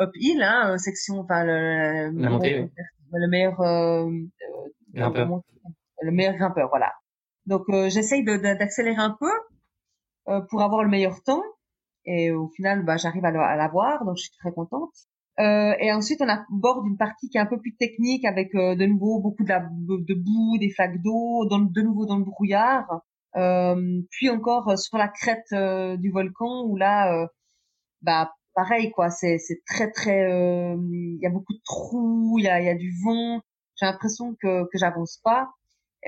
[0.00, 5.42] uphill, hein, euh, section, enfin le, le meilleur euh, euh grimpeur.
[6.02, 6.92] le meilleur grimpeur, voilà.
[7.46, 9.30] Donc euh, j'essaye d'accélérer un peu
[10.28, 11.42] euh, pour avoir le meilleur temps,
[12.04, 14.94] et au final, ben, j'arrive à l'avoir, donc je suis très contente.
[15.38, 19.20] et ensuite, on aborde une partie qui est un peu plus technique avec de nouveau
[19.20, 22.86] beaucoup de, la, de boue, des flaques d'eau, de nouveau dans le brouillard.
[23.36, 27.28] Euh, puis encore euh, sur la crête euh, du volcan où là,
[28.02, 30.22] bah pareil quoi, c'est c'est très très,
[30.78, 33.40] il y a beaucoup de trous, il y a il y a du vent.
[33.76, 35.48] J'ai l'impression que que j'avance pas.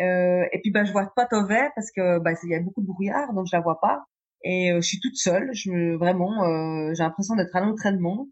[0.00, 2.82] Euh, et puis bah je vois pas Tové parce que bah il y a beaucoup
[2.82, 4.04] de brouillard donc je la vois pas
[4.44, 8.28] et je suis toute seule je vraiment euh, j'ai l'impression d'être à l'entraînement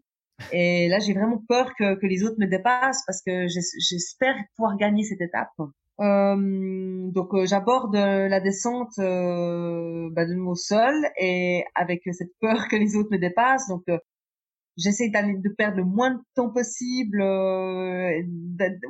[0.53, 4.77] et là j'ai vraiment peur que que les autres me dépassent parce que j'espère pouvoir
[4.77, 5.51] gagner cette étape
[5.99, 12.67] euh, donc euh, j'aborde la descente euh, bah, de nouveau seul et avec cette peur
[12.69, 13.67] que les autres me dépassent.
[13.67, 13.97] Donc euh,
[14.77, 17.21] j'essaie de perdre le moins de temps possible,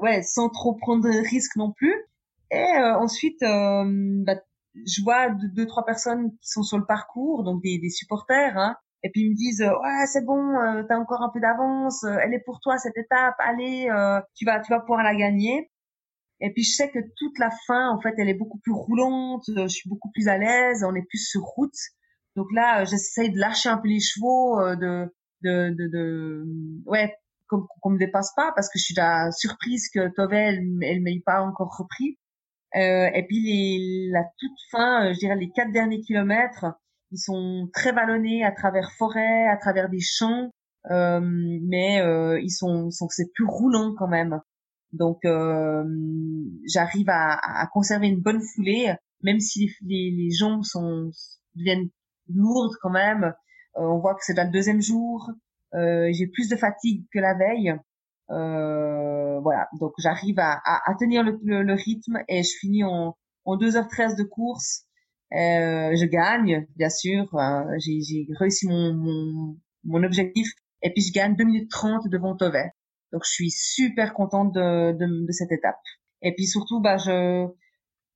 [0.02, 1.96] ouais, sans trop prendre de risques non plus.
[2.52, 2.64] Et
[3.00, 4.36] ensuite, bah,
[4.76, 8.58] je vois deux, deux, trois personnes qui sont sur le parcours, donc des, des supporters,
[8.58, 10.54] hein, et puis ils me disent ouais c'est bon,
[10.88, 13.88] t'as encore un peu d'avance, elle est pour toi cette étape, allez,
[14.36, 15.70] tu vas tu vas pouvoir la gagner.
[16.40, 19.44] Et puis je sais que toute la fin, en fait, elle est beaucoup plus roulante,
[19.48, 21.78] je suis beaucoup plus à l'aise, on est plus sur route.
[22.36, 25.12] Donc là, j'essaye de lâcher un peu les chevaux, euh, de,
[25.42, 26.46] de, de, de
[26.86, 27.16] ouais,
[27.48, 31.22] qu'on me dépasse pas, parce que je suis déjà surprise que Tove, elle, elle m'ait
[31.26, 32.20] pas encore repris.
[32.76, 36.66] Euh, et puis les, la toute fin, euh, je dirais les quatre derniers kilomètres,
[37.12, 40.52] ils sont très vallonnés à travers forêt, à travers des champs,
[40.92, 44.42] euh, mais euh, ils sont, sont c'est plus roulant quand même.
[44.94, 45.20] Donc
[46.66, 51.12] j'arrive à, à, conserver une bonne foulée, même si les, les, jambes sont
[51.56, 51.90] deviennent
[52.34, 53.34] lourdes quand même.
[53.76, 55.30] on voit que c'est dans le deuxième jour.
[55.74, 57.76] j'ai plus de fatigue que la veille.
[58.30, 63.16] Euh, voilà, donc j'arrive à, à, à, tenir le, le, rythme et je finis en,
[63.46, 64.84] en 2h13 de course.
[65.34, 67.26] Euh, je gagne, bien sûr.
[67.80, 70.50] j'ai réussi mon, mon, mon, objectif
[70.82, 72.72] et puis je gagne 2 minutes 30 devant Tové.
[73.12, 75.80] Donc je suis super contente de, de, de, cette étape.
[76.22, 77.48] Et puis surtout, bah, je,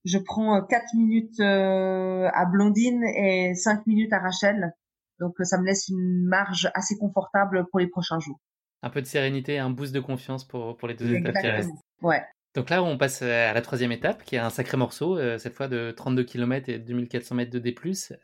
[0.05, 4.73] je prends 4 minutes euh, à Blondine et 5 minutes à Rachel.
[5.19, 8.39] Donc ça me laisse une marge assez confortable pour les prochains jours
[8.83, 11.69] un peu de sérénité, un boost de confiance pour, pour les deux étapes qui restent.
[12.01, 12.21] Ouais.
[12.55, 15.53] Donc là, on passe à la troisième étape, qui est un sacré morceau, euh, cette
[15.53, 17.73] fois de 32 km et 2400 mètres de D+,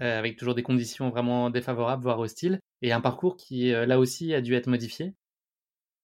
[0.02, 4.00] euh, avec toujours des conditions vraiment défavorables, voire hostiles, et un parcours qui, euh, là
[4.00, 5.14] aussi, a dû être modifié.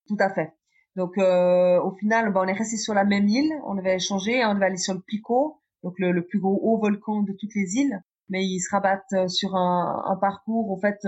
[0.08, 0.54] Tout à fait.
[0.95, 4.54] Donc, au final, bah, on est resté sur la même île, on avait changé, on
[4.54, 7.99] devait aller sur le Pico, donc le, plus gros haut volcan de toutes les îles,
[8.30, 10.99] mais ils se rabattent sur un, un parcours, en fait,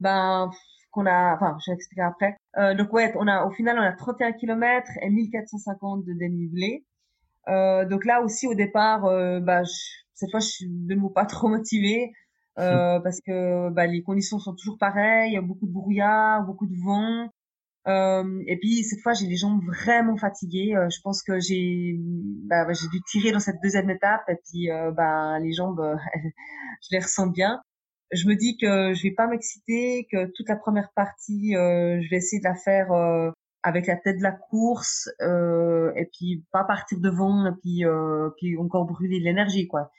[0.00, 0.50] ben
[0.92, 2.36] qu'on a, enfin, je vais expliquer après.
[2.58, 6.84] Euh, donc ouais, on a, au final, on a 31 km et 1450 de dénivelé.
[7.48, 9.62] Euh, donc là aussi, au départ, euh, bah,
[10.14, 12.12] cette fois, je suis de nouveau pas trop motivée
[12.58, 17.28] euh, parce que bah, les conditions sont toujours pareilles, beaucoup de brouillard, beaucoup de vent.
[17.88, 20.74] Euh, et puis cette fois, j'ai les jambes vraiment fatiguées.
[20.76, 21.96] Euh, je pense que j'ai
[22.46, 25.96] bah, j'ai dû tirer dans cette deuxième étape et puis bah, les jambes,
[26.82, 27.60] je les ressens bien
[28.12, 32.10] je me dis que je vais pas m'exciter, que toute la première partie, euh, je
[32.10, 33.30] vais essayer de la faire euh,
[33.62, 38.30] avec la tête de la course euh, et puis pas partir devant et puis euh,
[38.36, 39.90] puis encore brûler de l'énergie quoi.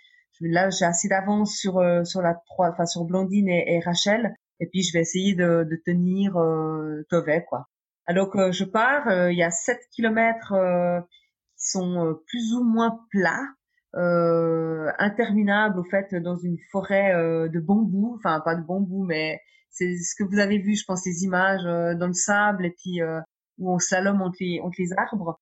[0.42, 4.68] Là, j'ai assez d'avance sur euh, sur la trois, enfin sur Blondine et, Rachel et
[4.68, 7.68] puis je vais essayer de, de tenir euh, Tové quoi.
[8.06, 10.54] Alors que je pars, il y a 7 kilomètres
[11.58, 13.48] qui sont plus ou moins plats
[13.96, 14.92] euh,
[15.76, 19.40] au fait dans une forêt euh, de bambou, enfin pas de bambou, mais
[19.70, 22.72] c'est ce que vous avez vu, je pense, les images euh, dans le sable et
[22.72, 23.20] puis euh,
[23.58, 25.40] où on slalom entre les, entre les arbres.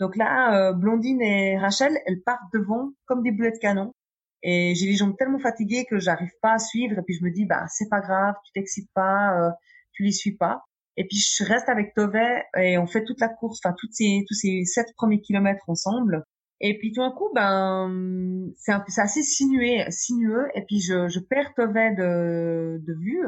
[0.00, 3.94] Donc là, Blondine et Rachel, elles partent devant comme des boulets de canon.
[4.42, 6.98] Et j'ai les jambes tellement fatiguées que j'arrive pas à suivre.
[6.98, 9.52] Et puis je me dis, bah c'est pas grave, tu t'excites pas,
[9.92, 10.64] tu les suis pas.
[10.96, 12.16] Et puis je reste avec Tove
[12.56, 16.24] et on fait toute la course, enfin toutes ces tous ces sept premiers kilomètres ensemble.
[16.60, 20.48] Et puis tout d'un coup, ben, c'est assez sinué, sinueux.
[20.54, 23.26] Et puis je, je perds Tové de, de vue.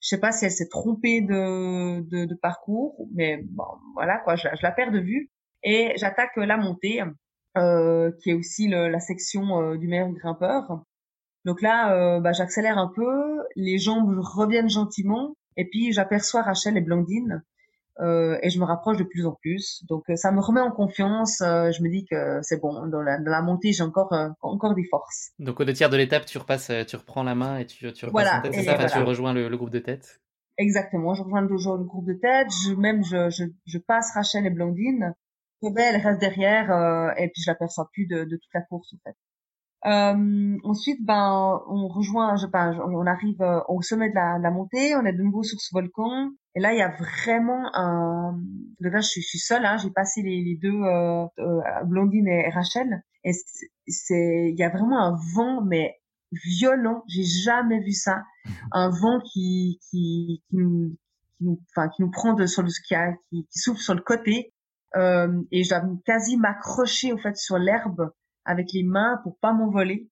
[0.00, 3.64] Je sais pas si elle s'est trompée de, de, de, parcours, mais bon,
[3.94, 5.30] voilà quoi, je, je la perds de vue.
[5.64, 7.02] Et j'attaque la montée,
[7.56, 10.82] euh, qui est aussi le, la section euh, du meilleur grimpeur.
[11.44, 16.78] Donc là, euh, bah, j'accélère un peu, les jambes reviennent gentiment, et puis j'aperçois Rachel
[16.78, 17.42] et Blandine
[18.00, 19.84] euh, et je me rapproche de plus en plus.
[19.88, 21.40] Donc euh, ça me remet en confiance.
[21.40, 22.86] Euh, je me dis que c'est bon.
[22.86, 25.32] Dans la, dans la montée, j'ai encore encore des forces.
[25.40, 28.06] Donc au deux tiers de l'étape, tu repasses, tu reprends la main et tu tu
[28.06, 28.54] en tête.
[28.54, 28.88] Ça?
[28.88, 30.20] Tu rejoins le, groupe de tête?
[30.58, 31.14] Exactement.
[31.14, 32.48] Je rejoins toujours le groupe de tête.
[32.64, 35.14] Je, même je, je, je passe Rachel et Blandine.
[35.62, 36.70] elle reste derrière
[37.18, 39.16] et puis je l'aperçois plus de, de toute la course en fait.
[39.86, 44.50] Euh, ensuite, ben, on rejoint, je, ben, on arrive au sommet de la, de la,
[44.50, 46.30] montée, on est de nouveau sur ce volcan.
[46.54, 48.32] Et là, il y a vraiment un.
[48.80, 49.64] Donc là, je suis, je suis seule.
[49.64, 53.02] Hein, J'ai passé les, les deux euh, euh, Blondine et Rachel.
[53.24, 53.32] Et
[53.86, 56.00] c'est, il y a vraiment un vent, mais
[56.32, 57.04] violent.
[57.08, 58.22] J'ai jamais vu ça.
[58.72, 60.96] Un vent qui qui qui nous
[61.70, 62.94] enfin, qui nous prend de, sur le qui,
[63.30, 64.52] qui, qui souffle sur le côté.
[64.96, 68.10] Euh, et je dois quasi m'accrocher au fait sur l'herbe
[68.48, 70.10] avec les mains pour pas m'envoler.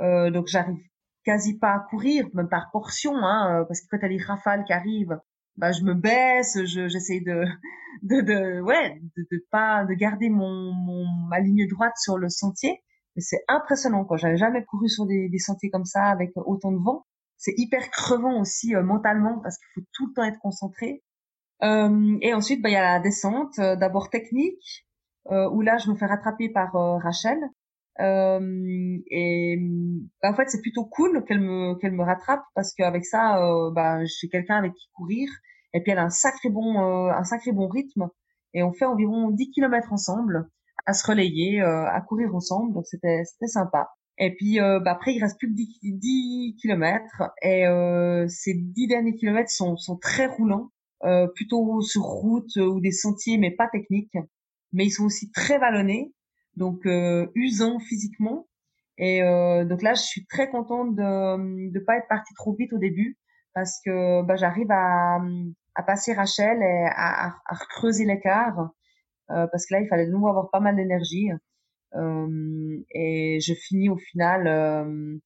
[0.00, 0.78] Euh, donc j'arrive
[1.24, 4.72] quasi pas à courir, même par portion, hein, parce que quand a les rafales qui
[4.72, 5.18] arrivent,
[5.56, 7.44] bah, je me baisse, j'essaie de,
[8.02, 12.28] de, de, ouais, de, de, pas, de garder mon, mon, ma ligne droite sur le
[12.28, 12.80] sentier.
[13.16, 14.16] Mais c'est impressionnant, quoi.
[14.16, 17.04] J'avais jamais couru sur des, des, sentiers comme ça avec autant de vent.
[17.36, 21.02] C'est hyper crevant aussi euh, mentalement parce qu'il faut tout le temps être concentré.
[21.62, 24.86] Euh, et ensuite, bah, il y a la descente, euh, d'abord technique,
[25.30, 26.72] euh, où là, je me fais rattraper par
[27.02, 27.38] Rachel.
[28.00, 29.58] Et
[30.22, 33.40] bah, en fait, c'est plutôt cool qu'elle me qu'elle me rattrape parce qu'avec ça,
[33.74, 35.28] bah, j'ai quelqu'un avec qui courir
[35.74, 38.08] et puis elle a un sacré bon, euh, un sacré bon rythme.
[38.54, 40.48] Et on fait environ 10 kilomètres ensemble,
[40.86, 42.72] à se relayer, euh, à courir ensemble.
[42.74, 43.90] Donc c'était, c'était sympa.
[44.18, 47.22] Et puis euh, bah, après, il reste plus que 10, 10 kilomètres.
[47.42, 47.64] Et
[48.28, 50.70] ces 10 derniers kilomètres sont, sont très roulants,
[51.34, 54.16] plutôt sur route ou des sentiers, mais pas techniques.
[54.72, 56.12] Mais ils sont aussi très vallonnés,
[56.58, 56.86] donc
[57.34, 58.46] usants physiquement.
[58.98, 62.78] Et donc là, je suis très contente de ne pas être partie trop vite au
[62.78, 63.16] début
[63.54, 65.18] parce que bah, j'arrive à,
[65.74, 68.70] à passer Rachel et à, à, creuser l'écart.
[69.28, 71.30] parce que là, il fallait de nouveau avoir pas mal d'énergie.
[71.94, 75.20] et je finis au final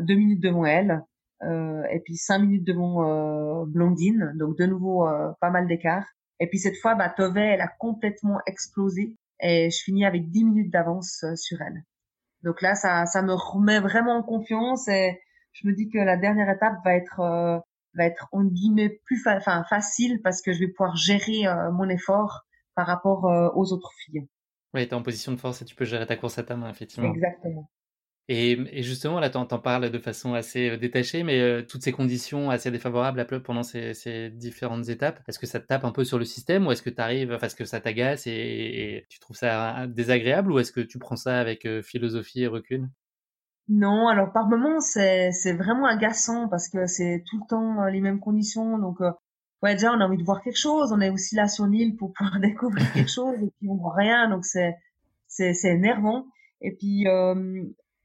[0.00, 1.02] deux minutes devant elle.
[1.42, 5.06] et puis cinq minutes devant Blondine, donc de nouveau
[5.40, 6.06] pas mal d'écart.
[6.40, 10.44] Et puis cette fois, bah, Tove, elle a complètement explosé et je finis avec 10
[10.44, 11.84] minutes d'avance sur elle.
[12.42, 15.20] Donc là, ça, ça me remet vraiment en confiance et
[15.52, 17.58] je me dis que la dernière étape va être euh,
[17.94, 21.88] va être en guillemets plus enfin facile parce que je vais pouvoir gérer euh, mon
[21.88, 22.42] effort
[22.74, 24.26] par rapport euh, aux autres filles.
[24.74, 26.56] Oui, tu es en position de force et tu peux gérer ta course à ta
[26.56, 27.12] main, effectivement.
[27.14, 27.70] Exactement.
[28.28, 31.92] Et, justement, là, tu en, parles de façon assez euh, détachée, mais euh, toutes ces
[31.92, 36.18] conditions assez défavorables pendant ces, différentes étapes, est-ce que ça te tape un peu sur
[36.18, 40.52] le système ou est-ce que tu enfin, que ça t'agace et, tu trouves ça désagréable
[40.52, 42.88] ou est-ce que tu prends ça avec euh, philosophie et recul?
[43.68, 48.20] Non, alors par moments, c'est vraiment agaçant parce que c'est tout le temps les mêmes
[48.20, 48.78] conditions.
[48.78, 49.00] Donc,
[49.62, 50.92] ouais, déjà, on a envie de voir quelque chose.
[50.92, 53.94] On est aussi là sur l'île pour pouvoir découvrir quelque chose et puis on voit
[53.94, 54.28] rien.
[54.28, 56.26] Donc, c'est énervant.
[56.60, 57.06] Et puis,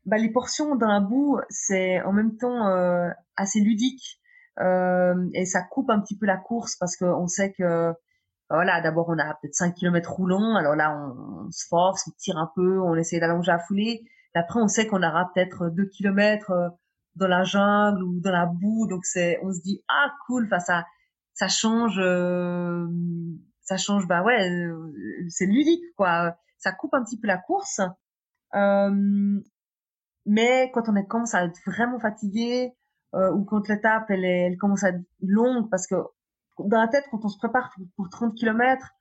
[0.05, 4.19] bah, les portions dans la boue, c'est en même temps euh, assez ludique
[4.59, 7.93] euh, et ça coupe un petit peu la course parce qu'on sait que
[8.49, 12.37] voilà, d'abord on a peut-être 5 km roulants, alors là on, se force, on tire
[12.37, 14.01] un peu, on essaie d'allonger la foulée.
[14.33, 16.69] après on sait qu'on aura peut-être 2 km euh,
[17.15, 20.59] dans la jungle ou dans la boue, donc c'est on se dit ah cool, enfin
[20.59, 20.85] ça
[21.33, 22.87] ça change euh,
[23.61, 24.93] ça change bah ouais, euh,
[25.29, 26.35] c'est ludique quoi.
[26.57, 27.79] Ça coupe un petit peu la course.
[28.55, 29.39] Euh,
[30.25, 32.73] mais quand on est, commence à être vraiment fatigué
[33.15, 35.95] euh, ou quand l'étape elle, elle commence à être longue, parce que
[36.59, 38.91] dans la tête, quand on se prépare pour, 30 km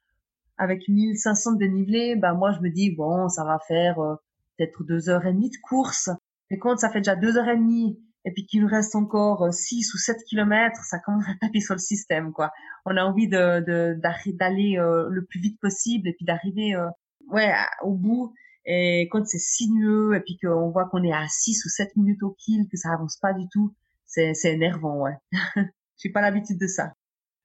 [0.56, 4.14] avec 1500 de dénivelé, ben moi je me dis bon, ça va faire euh,
[4.56, 6.10] peut-être deux heures et demie de course.
[6.50, 9.52] Mais quand ça fait déjà deux heures et demie et puis qu'il nous reste encore
[9.52, 12.50] 6 euh, ou 7 kilomètres, ça commence à taper sur le système quoi.
[12.84, 13.60] On a envie de
[14.32, 16.88] d'aller euh, le plus vite possible et puis d'arriver euh,
[17.30, 17.52] ouais
[17.82, 18.34] au bout
[18.70, 22.22] et quand c'est sinueux et puis qu'on voit qu'on est à 6 ou 7 minutes
[22.22, 25.14] au kill, que ça avance pas du tout, c'est, énervant, ouais.
[25.96, 26.92] J'ai pas l'habitude de ça.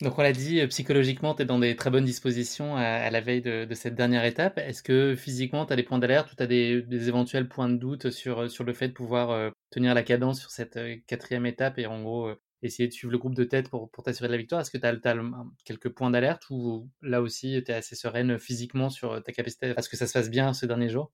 [0.01, 3.21] Donc on l'a dit, euh, psychologiquement, tu es dans des très bonnes dispositions à, la
[3.21, 4.57] veille de, cette dernière étape.
[4.57, 7.69] Est-ce que physiquement, tu as des points d'alerte ou tu as des, des, éventuels points
[7.69, 10.97] de doute sur, sur le fait de pouvoir euh, tenir la cadence sur cette euh,
[11.07, 12.33] quatrième étape et en gros
[12.63, 14.61] essayer de suivre le groupe de tête pour, pour t'assurer de la victoire?
[14.61, 15.25] Est-ce que tu as,
[15.65, 19.81] quelques points d'alerte ou là aussi tu es assez sereine physiquement sur ta capacité à
[19.81, 21.11] ce que ça se fasse bien ce dernier jour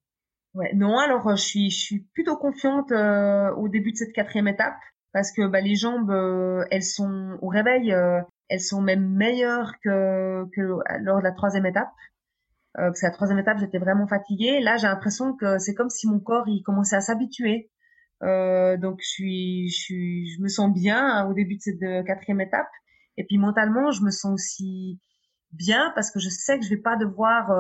[0.56, 4.14] Ouais, non, alors euh, je suis, je suis plutôt confiante euh, au début de cette
[4.14, 4.80] quatrième étape
[5.14, 7.93] parce que bah, les jambes, euh, elles sont au réveil,
[8.50, 11.89] elles sont même meilleures que, que lors de la troisième étape.
[12.76, 14.60] parce que la troisième étape, j'étais vraiment fatiguée.
[14.60, 17.70] Là, j'ai l'impression que c'est comme si mon corps il commençait à s'habituer.
[18.22, 22.41] Donc je suis, je suis, je me sens bien hein, au début de cette quatrième
[22.41, 22.70] étape.
[23.17, 24.99] Et puis mentalement, je me sens aussi
[25.51, 27.51] bien parce que je sais que je vais pas devoir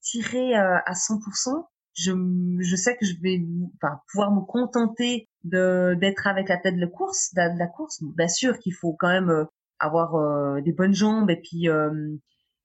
[0.00, 2.12] tirer à 100% je,
[2.60, 3.40] je sais que je vais
[3.76, 8.02] enfin, pouvoir me contenter de d'être avec la tête de la course, de, la course.
[8.02, 9.44] Bien sûr qu'il faut quand même euh,
[9.78, 12.16] avoir euh, des bonnes jambes et puis euh,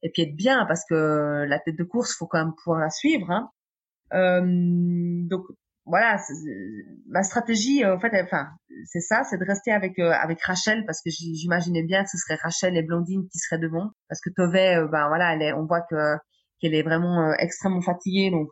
[0.02, 2.90] et puis être bien parce que la tête de course, faut quand même pouvoir la
[2.90, 3.30] suivre.
[3.32, 3.50] Hein.
[4.12, 5.46] donc
[5.86, 6.18] voilà,
[7.08, 8.48] ma stratégie, en fait, enfin,
[8.86, 12.40] c'est ça, c'est de rester avec avec Rachel parce que j'imaginais bien que ce serait
[12.42, 13.90] Rachel et Blondine qui seraient devant.
[14.08, 16.16] Parce que Tove, ben voilà, elle est, on voit que
[16.62, 18.50] qu'elle est vraiment extrêmement fatiguée, donc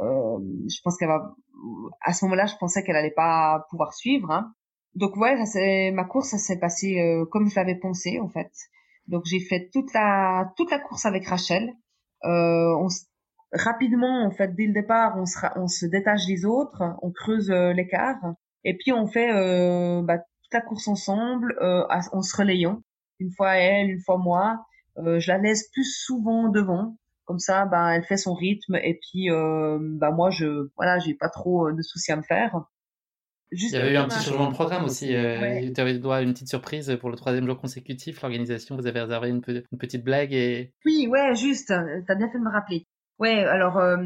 [0.00, 0.38] euh,
[0.68, 1.34] je pense qu'elle va
[2.02, 4.52] à ce moment-là je pensais qu'elle allait pas pouvoir suivre hein.
[4.96, 5.60] donc ouais ça
[5.92, 8.50] ma course ça s'est passé euh, comme je l'avais pensé en fait.
[9.06, 11.72] Donc j'ai fait toute la toute la course avec Rachel.
[12.24, 12.88] Euh, on
[13.54, 17.50] rapidement en fait dès le départ on se on se détache des autres on creuse
[17.50, 18.20] euh, l'écart
[18.64, 22.82] et puis on fait euh, bah, toute la course ensemble en se relayant
[23.20, 27.90] une fois elle une fois moi je la laisse plus souvent devant comme ça, ben,
[27.90, 31.72] elle fait son rythme et puis euh, ben, moi, je voilà, j'ai pas trop euh,
[31.72, 32.64] de soucis à me faire.
[33.50, 35.14] Juste Il y avait eu un petit changement de programme aussi.
[35.14, 38.20] Euh, Tu avais droit à une petite surprise pour le troisième jour consécutif.
[38.22, 40.72] L'organisation, vous avez réservé une, une, petite blague et.
[40.84, 41.68] Oui, ouais, juste.
[41.68, 42.86] T'as bien fait de me rappeler.
[43.18, 43.96] Ouais, alors euh,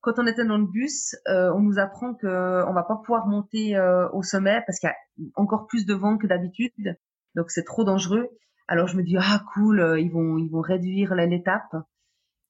[0.00, 3.26] quand on était dans le bus, euh, on nous apprend que on va pas pouvoir
[3.26, 3.78] monter
[4.12, 6.96] au sommet parce qu'il y a encore plus de vent que d'habitude,
[7.34, 8.28] donc c'est trop dangereux.
[8.68, 11.74] Alors je me dis ah cool, ils vont ils vont réduire l'étape.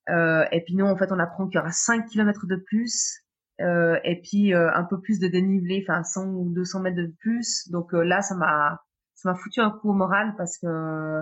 [0.08, 3.22] Euh, et puis nous, en fait, on apprend qu'il y aura 5 km de plus.
[3.60, 7.14] Euh, et puis euh, un peu plus de dénivelé, enfin 100 ou 200 mètres de
[7.20, 7.68] plus.
[7.70, 8.80] Donc euh, là, ça m'a
[9.14, 11.20] ça m'a foutu un coup au moral parce que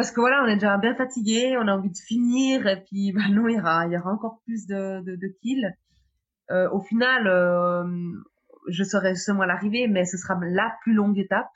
[0.00, 3.12] parce que voilà, on est déjà bien fatigué, on a envie de finir et puis
[3.16, 5.74] bah non, il y aura il y aura encore plus de de, de kills.
[6.50, 7.24] Euh, au final,
[8.68, 11.50] je serai seulement à l'arrivée, mais ce sera la plus longue étape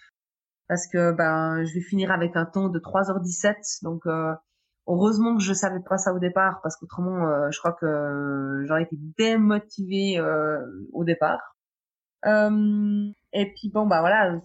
[0.68, 4.06] parce que ben je vais finir avec un temps de 3h17, donc
[4.86, 8.82] Heureusement que je savais pas ça au départ parce qu'autrement, euh, je crois que j'aurais
[8.82, 10.60] été démotivée euh,
[10.92, 11.56] au départ.
[12.26, 14.38] Euh, et puis bon bah voilà,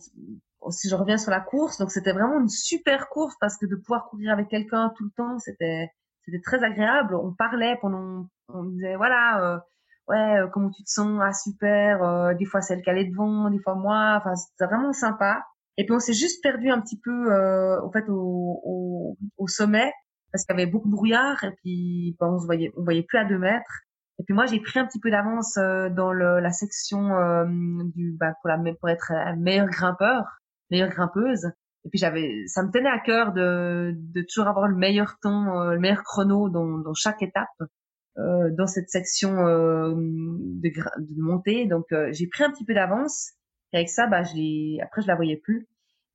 [0.72, 3.76] si je reviens sur la course, donc c'était vraiment une super course parce que de
[3.76, 5.90] pouvoir courir avec quelqu'un tout le temps, c'était
[6.26, 7.16] c'était très agréable.
[7.16, 9.60] On parlait pendant, on disait voilà, euh,
[10.10, 12.36] ouais, comment tu te sens, ah super.
[12.36, 14.16] des fois c'est le calé devant, des fois moi.
[14.20, 15.44] Enfin c'était vraiment sympa.
[15.78, 19.48] Et puis on s'est juste perdu un petit peu euh, au fait au, au, au
[19.48, 19.94] sommet
[20.32, 23.04] parce qu'il y avait beaucoup de brouillard et puis ben, on se voyait, on voyait
[23.04, 23.84] plus à deux mètres.
[24.20, 27.46] Et puis moi, j'ai pris un petit peu d'avance euh, dans le, la section euh,
[27.96, 30.39] du, bah, pour, la, pour être meilleur grimpeur,
[30.72, 31.46] meilleure grimpeuse.
[31.86, 35.62] Et puis j'avais, ça me tenait à cœur de, de toujours avoir le meilleur temps,
[35.62, 37.48] euh, le meilleur chrono dans, dans chaque étape,
[38.18, 41.66] euh, dans cette section de, de montée.
[41.68, 43.32] Donc j'ai pris un petit peu d'avance.
[43.72, 45.68] Et avec ça, bah, je après je la voyais plus.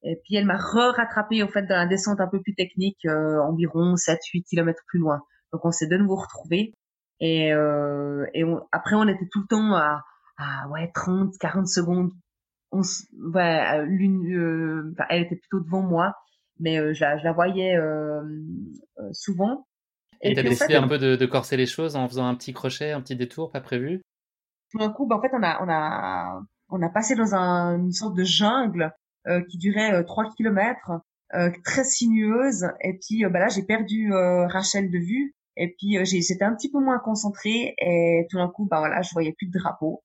[0.05, 3.41] Et puis elle m'a re-rattrapé au fait dans la descente un peu plus technique, euh,
[3.41, 5.23] environ 7-8 kilomètres plus loin.
[5.53, 6.75] Donc on s'est de nouveau retrouvés.
[7.21, 10.03] Et, euh, et après on était tout le temps à,
[10.37, 12.11] à ouais 30, 40 secondes.
[12.75, 12.81] On,
[13.33, 16.15] ouais, l'une, euh, elle était plutôt devant moi,
[16.59, 18.23] mais euh, je, la, je, la, voyais euh,
[19.13, 19.67] souvent.
[20.21, 22.93] Et t'as décidé un peu de, de, corser les choses en faisant un petit crochet,
[22.93, 24.03] un petit détour pas prévu?
[24.71, 27.79] Tout d'un coup, bah, en fait on a on a on a passé dans un,
[27.79, 28.93] une sorte de jungle
[29.27, 30.93] euh, qui durait 3 euh, kilomètres,
[31.35, 32.67] euh, très sinueuse.
[32.83, 35.35] Et puis bah là, j'ai perdu Rachel de vue.
[35.57, 39.11] Et puis j'étais un petit peu moins concentrée et tout d'un coup, bah voilà, je
[39.13, 40.03] voyais plus de drapeau.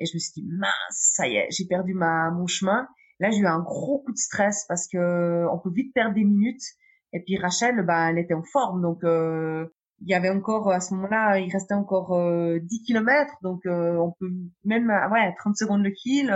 [0.00, 2.88] Et je me suis dit mince, ça y est, j'ai perdu ma mon chemin.
[3.20, 6.24] Là, j'ai eu un gros coup de stress parce que on peut vite perdre des
[6.24, 6.64] minutes.
[7.12, 9.66] Et puis Rachel, bah, elle était en forme, donc euh,
[10.00, 13.96] il y avait encore à ce moment-là, il restait encore euh, 10 kilomètres, donc euh,
[13.96, 14.30] on peut
[14.64, 16.32] même ouais 30 secondes le kill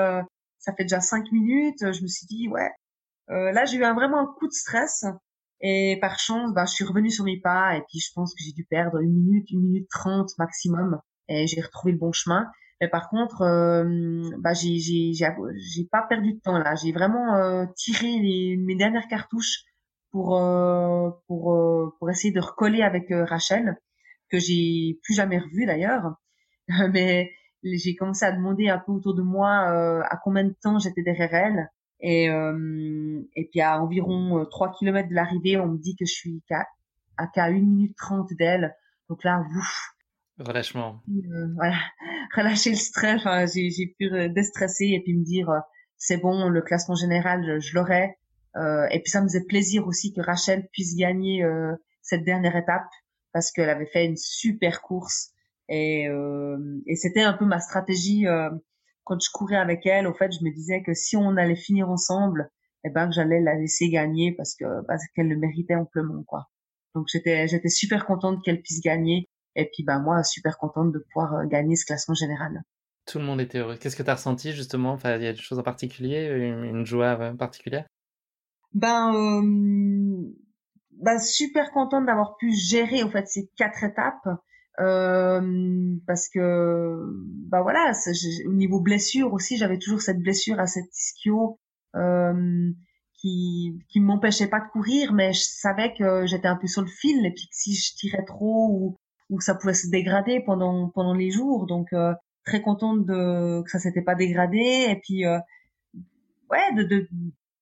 [0.64, 1.92] ça fait déjà cinq minutes.
[1.92, 2.70] Je me suis dit, ouais,
[3.30, 5.04] euh, là, j'ai eu un, vraiment un coup de stress.
[5.60, 8.42] Et par chance, bah, je suis revenue sur mes pas et puis je pense que
[8.44, 12.50] j'ai dû perdre une minute, une minute trente maximum et j'ai retrouvé le bon chemin.
[12.80, 16.74] Mais par contre, euh, bah, j'ai, j'ai, j'ai, pas perdu de temps là.
[16.74, 19.64] J'ai vraiment euh, tiré les, mes dernières cartouches
[20.10, 23.76] pour euh, pour euh, pour essayer de recoller avec euh, Rachel
[24.30, 26.14] que j'ai plus jamais revue d'ailleurs.
[26.92, 27.30] Mais
[27.62, 31.02] j'ai commencé à demander un peu autour de moi euh, à combien de temps j'étais
[31.02, 31.70] derrière elle.
[32.00, 36.12] Et, et puis à environ 3 euh, km de l'arrivée, on me dit que je
[36.12, 36.66] suis qu'à
[37.16, 38.74] à qu'à 1 minute 30 d'elle.
[39.08, 39.93] Donc là, ouf.
[40.38, 41.00] Relâchement.
[41.08, 41.78] Euh, voilà,
[42.36, 43.20] relâcher le stress.
[43.20, 45.48] Enfin, j'ai, pu déstresser et puis me dire
[45.96, 48.18] c'est bon, le classement général, je, l'aurai.
[48.56, 51.44] et puis ça me faisait plaisir aussi que Rachel puisse gagner
[52.02, 52.88] cette dernière étape
[53.34, 55.32] parce qu'elle avait fait une super course.
[55.68, 58.50] Et, euh, et c'était un peu ma stratégie euh,
[59.02, 60.06] quand je courais avec elle.
[60.06, 62.50] Au fait, je me disais que si on allait finir ensemble,
[62.84, 66.48] eh ben que j'allais la laisser gagner parce que parce qu'elle le méritait amplement quoi.
[66.94, 70.98] Donc j'étais j'étais super contente qu'elle puisse gagner et puis bah moi super contente de
[70.98, 72.62] pouvoir euh, gagner ce classement général.
[73.06, 73.76] Tout le monde était heureux.
[73.76, 74.92] Qu'est-ce que tu as ressenti justement?
[74.92, 77.86] Enfin, il y a des choses en particulier, une, joie euh, particulière?
[78.72, 80.34] Ben euh,
[80.90, 84.28] ben super contente d'avoir pu gérer en fait ces quatre étapes
[84.80, 86.96] euh, parce que
[87.48, 87.92] bah voilà
[88.46, 91.60] au niveau blessure aussi j'avais toujours cette blessure à cette ischio
[91.94, 92.72] euh,
[93.12, 96.88] qui qui m'empêchait pas de courir mais je savais que j'étais un peu sur le
[96.88, 98.98] fil et puis que si je tirais trop ou
[99.30, 101.66] ou ça pouvait se dégrader pendant pendant les jours.
[101.66, 102.14] Donc euh,
[102.44, 104.86] très contente de que ça s'était pas dégradé.
[104.88, 105.38] Et puis euh,
[106.50, 107.08] ouais de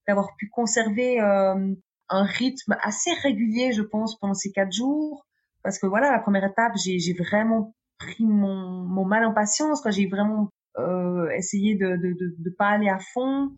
[0.06, 1.74] d'avoir pu conserver euh,
[2.08, 5.26] un rythme assez régulier je pense pendant ces quatre jours.
[5.64, 9.80] Parce que voilà, la première étape, j'ai, j'ai vraiment pris mon, mon mal en patience,
[9.80, 9.92] quoi.
[9.92, 13.52] J'ai vraiment euh, essayé de, de, de, de, pas aller à fond,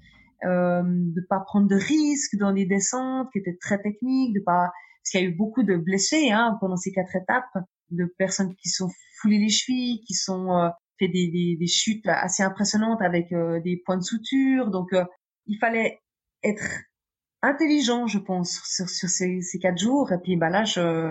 [0.45, 4.71] euh, de pas prendre de risques dans les descentes qui étaient très techniques, de pas,
[5.01, 8.55] parce qu'il y a eu beaucoup de blessés hein, pendant ces quatre étapes, de personnes
[8.57, 10.69] qui sont foulées les chevilles, qui sont euh,
[10.99, 14.71] fait des, des, des, chutes assez impressionnantes avec euh, des points de suture.
[14.71, 15.05] Donc, euh,
[15.47, 16.01] il fallait
[16.43, 16.65] être
[17.43, 20.13] intelligent, je pense, sur, sur ces, ces, quatre jours.
[20.13, 20.65] Et puis bah là,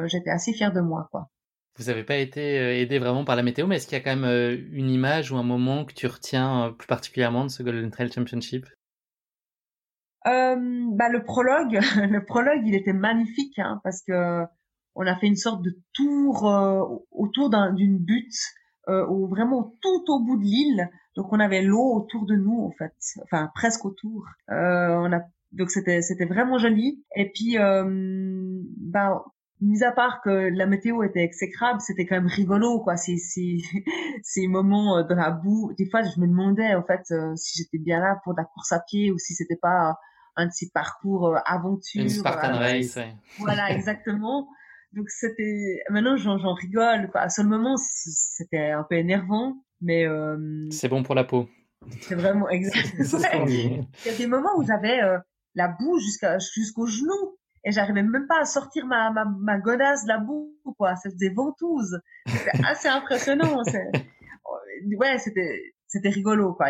[0.08, 1.30] j'étais assez fière de moi, quoi.
[1.78, 4.04] Vous n'avez pas été euh, aidé vraiment par la météo, mais est-ce qu'il y a
[4.04, 7.50] quand même euh, une image ou un moment que tu retiens euh, plus particulièrement de
[7.50, 8.68] ce Golden Trail Championship?
[10.28, 10.56] Euh,
[10.92, 11.80] bah, le prologue,
[12.12, 14.44] le prologue, il était magnifique hein, parce que
[14.96, 16.82] on a fait une sorte de tour euh,
[17.12, 18.36] autour d'une butte,
[18.90, 20.90] euh, vraiment tout au bout de l'île.
[21.16, 24.26] Donc on avait l'eau autour de nous en fait, enfin presque autour.
[24.50, 25.22] on a
[25.54, 27.04] donc c'était c'était vraiment joli.
[27.16, 27.84] Et puis euh,
[28.78, 29.22] ben
[29.62, 32.98] mis à part que la météo était exécrable, c'était quand même rigolo quoi.
[32.98, 33.62] Ces ces
[34.24, 35.74] ces moments euh, dans la boue.
[35.78, 38.46] Des fois, je me demandais en fait euh, si j'étais bien là pour de la
[38.46, 39.96] course à pied ou si c'était pas
[40.36, 42.02] un de ces parcours aventure.
[42.02, 42.98] Une Spartan Race.
[43.38, 44.50] Voilà, exactement.
[44.94, 47.22] Donc c'était maintenant j'en rigole quoi.
[47.22, 50.68] À ce moment c'était un peu énervant, mais euh...
[50.72, 51.50] c'est bon pour la peau.
[52.02, 52.94] C'est vraiment exact.
[53.48, 55.18] Il y a des moments où j'avais euh,
[55.56, 60.04] la boue jusqu'à jusqu'au genou et j'arrivais même pas à sortir ma, ma, ma godasse
[60.04, 60.96] de la boue quoi.
[60.96, 62.00] Ça faisait ventouse.
[62.28, 63.64] C'était assez impressionnant.
[64.98, 66.68] ouais, c'était c'était rigolo quoi.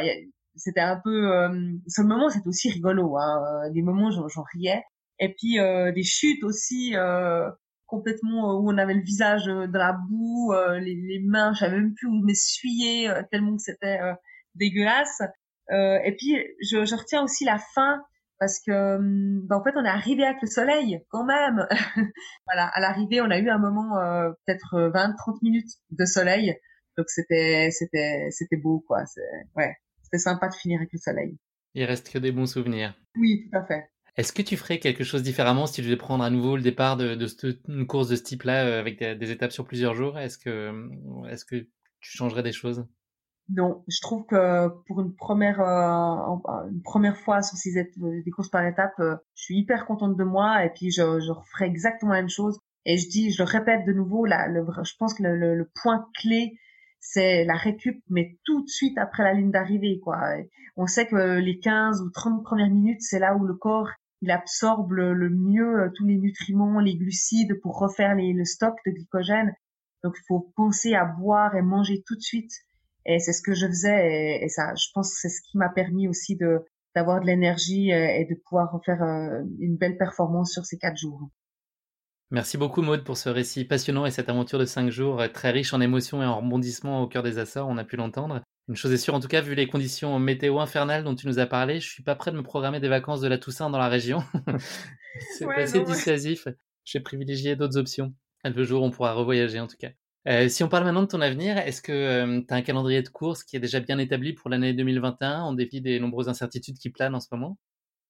[0.55, 1.49] C'était un peu euh,
[1.87, 3.17] sur le moment c'était aussi rigolo.
[3.17, 3.69] Hein.
[3.71, 4.83] Des moments j'en riais
[5.19, 7.49] et puis euh, des chutes aussi euh,
[7.93, 11.53] complètement euh, où on avait le visage euh, dans la boue, euh, les, les, mains,
[11.53, 13.99] je savais même plus où m'essuyer tellement que c'était
[14.55, 15.21] dégueulasse.
[15.69, 18.01] et puis je, je, retiens aussi la fin
[18.39, 18.97] parce que
[19.47, 21.67] ben, en fait on est arrivé avec le soleil quand même.
[22.47, 23.95] voilà, à l'arrivée on a eu un moment
[24.45, 26.55] peut-être 20-30 minutes de soleil,
[26.97, 29.03] donc c'était c'était c'était beau quoi.
[29.55, 31.37] Ouais, c'était sympa de finir avec le soleil.
[31.75, 32.95] Il reste que des bons souvenirs.
[33.15, 33.92] Oui, tout à fait.
[34.15, 36.97] Est-ce que tu ferais quelque chose différemment si tu devais prendre à nouveau le départ
[36.97, 37.27] de, de
[37.67, 40.19] une course de ce type-là euh, avec des, étapes sur plusieurs jours?
[40.19, 42.85] Est-ce que, euh, est que tu changerais des choses?
[43.49, 48.49] Non, je trouve que pour une première, euh, une première fois sur ces des courses
[48.49, 52.19] par étapes, je suis hyper contente de moi et puis je, je referai exactement la
[52.19, 52.59] même chose.
[52.85, 55.71] Et je dis, je le répète de nouveau, là, le, je pense que le, le,
[55.81, 56.53] point clé,
[56.99, 60.19] c'est la récup, mais tout de suite après la ligne d'arrivée, quoi.
[60.75, 63.89] On sait que les 15 ou 30 premières minutes, c'est là où le corps
[64.23, 68.91] il absorbe le, mieux euh, tous les nutriments, les glucides pour refaire le stock de
[68.91, 69.53] glycogène.
[70.01, 72.51] Donc, il faut penser à boire et manger tout de suite.
[73.05, 74.41] Et c'est ce que je faisais.
[74.41, 76.37] Et, ça, je pense que c'est ce qui m'a permis aussi
[76.95, 80.97] d'avoir de l'énergie euh, et de pouvoir faire euh, une belle performance sur ces quatre
[80.97, 81.29] jours.
[82.31, 85.73] Merci beaucoup Maude pour ce récit passionnant et cette aventure de cinq jours très riche
[85.73, 88.41] en émotions et en rebondissements au cœur des Açores, on a pu l'entendre.
[88.69, 91.39] Une chose est sûre, en tout cas, vu les conditions météo infernales dont tu nous
[91.39, 93.77] as parlé, je suis pas prêt de me programmer des vacances de la Toussaint dans
[93.77, 94.23] la région.
[95.37, 96.47] c'est pas assez dissuasif.
[96.85, 98.13] J'ai privilégié d'autres options.
[98.45, 99.91] Le jour, on pourra revoyager en tout cas.
[100.27, 103.01] Euh, si on parle maintenant de ton avenir, est-ce que euh, tu as un calendrier
[103.01, 106.77] de course qui est déjà bien établi pour l'année 2021 en dépit des nombreuses incertitudes
[106.77, 107.57] qui planent en ce moment?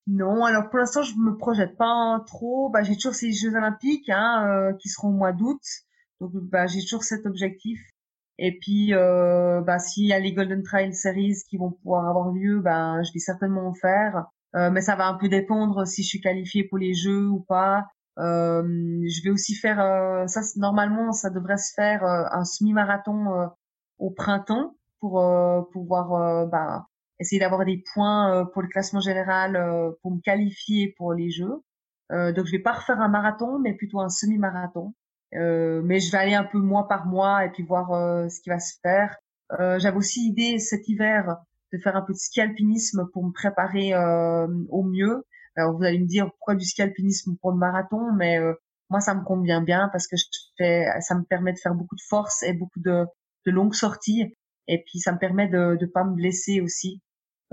[0.05, 2.69] Non, alors pour l'instant, je me projette pas trop.
[2.69, 5.61] Bah, j'ai toujours ces Jeux Olympiques hein, euh, qui seront au mois d'août.
[6.21, 7.79] Donc bah, j'ai toujours cet objectif
[8.45, 12.29] et puis, euh, bah, s'il y a les Golden Trail Series qui vont pouvoir avoir
[12.33, 14.25] lieu, ben, je vais certainement en faire.
[14.57, 17.39] Euh, mais ça va un peu dépendre si je suis qualifiée pour les Jeux ou
[17.39, 17.85] pas.
[18.19, 18.61] Euh,
[19.07, 23.47] je vais aussi faire, euh, ça normalement, ça devrait se faire euh, un semi-marathon euh,
[23.97, 25.23] au printemps pour
[25.71, 26.87] pouvoir bah,
[27.19, 29.57] essayer d'avoir des points pour le classement général
[30.01, 31.61] pour me qualifier pour les Jeux.
[32.09, 34.93] donc, je vais pas refaire un marathon, mais plutôt un semi-marathon.
[35.35, 38.41] Euh, mais je vais aller un peu mois par mois et puis voir euh, ce
[38.41, 39.15] qui va se faire.
[39.59, 41.37] Euh, J'avais aussi l'idée cet hiver
[41.71, 43.93] de faire un peu de ski alpinisme pour me préparer
[44.69, 45.25] au mieux.
[45.55, 48.39] Alors vous allez me dire pourquoi du ski alpinisme pour le marathon, mais
[48.91, 50.23] moi ça me convient bien parce que je
[50.57, 53.05] fais, ça me permet de faire beaucoup de force et beaucoup de,
[53.47, 54.35] de longues sorties
[54.67, 57.01] et puis ça me permet de ne pas me blesser aussi.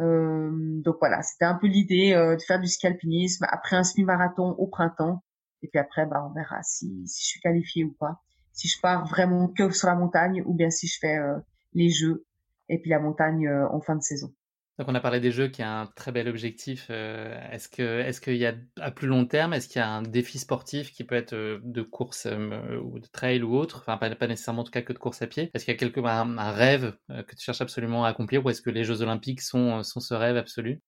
[0.00, 0.50] Euh,
[0.82, 4.54] donc voilà, c'était un peu l'idée euh, de faire du ski alpinisme après un semi-marathon
[4.58, 5.22] au printemps
[5.62, 8.20] et puis après, bah, on verra si, si je suis qualifiée ou pas.
[8.52, 11.38] Si je pars vraiment que sur la montagne ou bien si je fais euh,
[11.72, 12.24] les jeux
[12.68, 14.32] et puis la montagne euh, en fin de saison.
[14.78, 16.86] Donc on a parlé des jeux qui a un très bel objectif.
[16.88, 19.90] Euh, est-ce que est-ce qu'il y a à plus long terme, est-ce qu'il y a
[19.90, 24.14] un défi sportif qui peut être de course ou de trail ou autre, enfin pas,
[24.14, 25.50] pas, nécessairement en tout cas que de course à pied.
[25.52, 28.48] Est-ce qu'il y a quelque un, un rêve que tu cherches absolument à accomplir ou
[28.48, 30.80] est-ce que les Jeux Olympiques sont sont ce rêve absolu?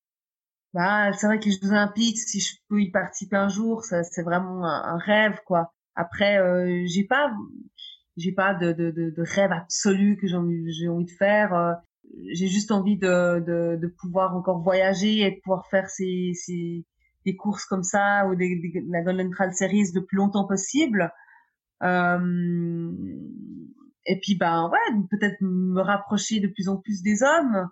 [0.75, 4.03] Bah, c'est vrai que les Jeux Olympiques, si je peux y participer un jour, ça,
[4.05, 5.73] c'est vraiment un, rêve, quoi.
[5.95, 7.31] Après, euh, j'ai pas,
[8.17, 11.55] j'ai pas de, de, de, de, rêve absolu que j'ai envie, j'ai envie de faire.
[11.55, 11.73] Euh,
[12.33, 16.87] j'ai juste envie de, de, de, pouvoir encore voyager et de pouvoir faire ces, ces
[17.25, 21.13] des courses comme ça ou des, la Golden Trail Series le plus longtemps possible.
[21.83, 22.91] Euh,
[24.07, 27.69] et puis, ben ouais, peut-être me rapprocher de plus en plus des hommes.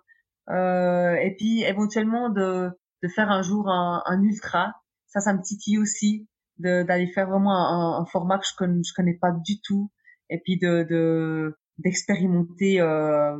[0.49, 2.71] Euh, et puis éventuellement de
[3.03, 4.73] de faire un jour un, un ultra.
[5.07, 8.93] Ça, ça me titille aussi d'aller faire vraiment un, un, format que je connais, je
[8.93, 9.91] connais pas du tout
[10.29, 13.35] et puis de d'expérimenter euh,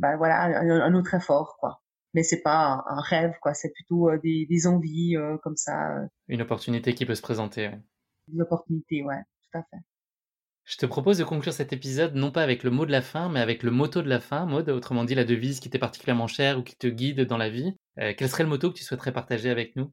[0.00, 1.80] bah, voilà un, autre effort quoi
[2.14, 5.96] mais c'est pas un, rêve quoi c'est plutôt euh, des, des envies euh, comme ça
[5.96, 6.06] euh.
[6.28, 7.80] une opportunité qui peut se présenter ouais.
[8.32, 9.82] une opportunité ouais tout à fait
[10.68, 13.30] je te propose de conclure cet épisode non pas avec le mot de la fin,
[13.30, 16.26] mais avec le motto de la fin, mode, autrement dit la devise qui t'est particulièrement
[16.26, 17.74] chère ou qui te guide dans la vie.
[17.98, 19.90] Euh, quel serait le motto que tu souhaiterais partager avec nous?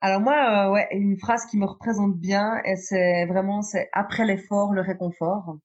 [0.00, 4.24] Alors moi, euh, ouais, une phrase qui me représente bien, et c'est vraiment c'est après
[4.24, 5.58] l'effort le réconfort.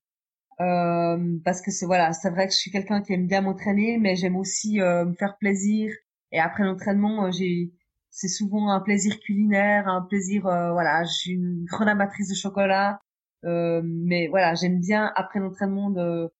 [0.60, 3.96] Euh, parce que c'est voilà, c'est vrai que je suis quelqu'un qui aime bien m'entraîner,
[3.98, 5.90] mais j'aime aussi me faire plaisir.
[6.32, 7.72] Et après l'entraînement, j'ai
[8.10, 13.00] c'est souvent un plaisir culinaire, un plaisir voilà, je suis une grande amatrice de chocolat.
[13.42, 16.30] Mais voilà, j'aime bien après l'entraînement de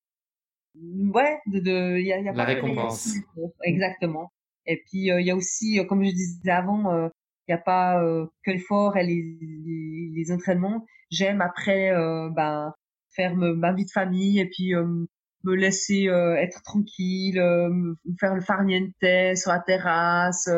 [1.12, 3.14] ouais de de il y a, y a la récompense.
[3.62, 4.32] exactement.
[4.66, 7.10] Et puis il y a aussi comme je disais avant
[7.48, 8.00] il n'y a pas
[8.44, 10.84] que l'effort et les, les, les entraînements.
[11.10, 11.90] J'aime après
[12.34, 12.72] ben
[13.14, 17.34] faire ma vie de famille et puis me laisser être tranquille
[18.20, 18.92] faire le farniente
[19.36, 20.48] sur la terrasse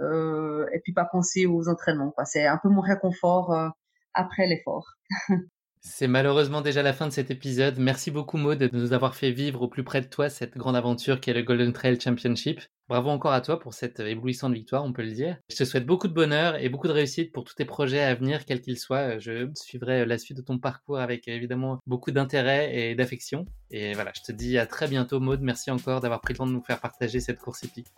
[0.00, 2.12] euh, et puis pas penser aux entraînements.
[2.24, 3.68] C'est un peu mon réconfort euh,
[4.12, 4.86] après l'effort.
[5.86, 7.78] C'est malheureusement déjà la fin de cet épisode.
[7.78, 10.76] Merci beaucoup Maud de nous avoir fait vivre au plus près de toi cette grande
[10.76, 12.62] aventure qu'est le Golden Trail Championship.
[12.88, 15.36] Bravo encore à toi pour cette éblouissante victoire, on peut le dire.
[15.50, 18.14] Je te souhaite beaucoup de bonheur et beaucoup de réussite pour tous tes projets à
[18.14, 19.18] venir, quels qu'ils soient.
[19.18, 23.44] Je suivrai la suite de ton parcours avec évidemment beaucoup d'intérêt et d'affection.
[23.70, 25.42] Et voilà, je te dis à très bientôt Maud.
[25.42, 27.88] Merci encore d'avoir pris le temps de nous faire partager cette course épique.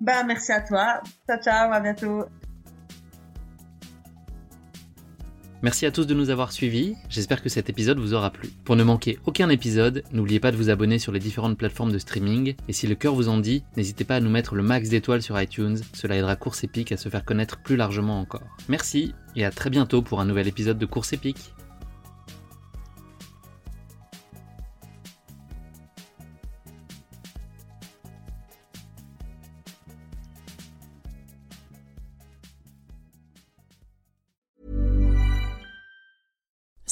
[0.00, 1.02] Bah, merci à toi.
[1.28, 2.24] Ciao, ciao, à bientôt.
[5.62, 8.50] Merci à tous de nous avoir suivis, j'espère que cet épisode vous aura plu.
[8.64, 11.98] Pour ne manquer aucun épisode, n'oubliez pas de vous abonner sur les différentes plateformes de
[11.98, 14.88] streaming, et si le cœur vous en dit, n'hésitez pas à nous mettre le max
[14.88, 18.42] d'étoiles sur iTunes, cela aidera Course Épique à se faire connaître plus largement encore.
[18.68, 21.52] Merci, et à très bientôt pour un nouvel épisode de Course Épique.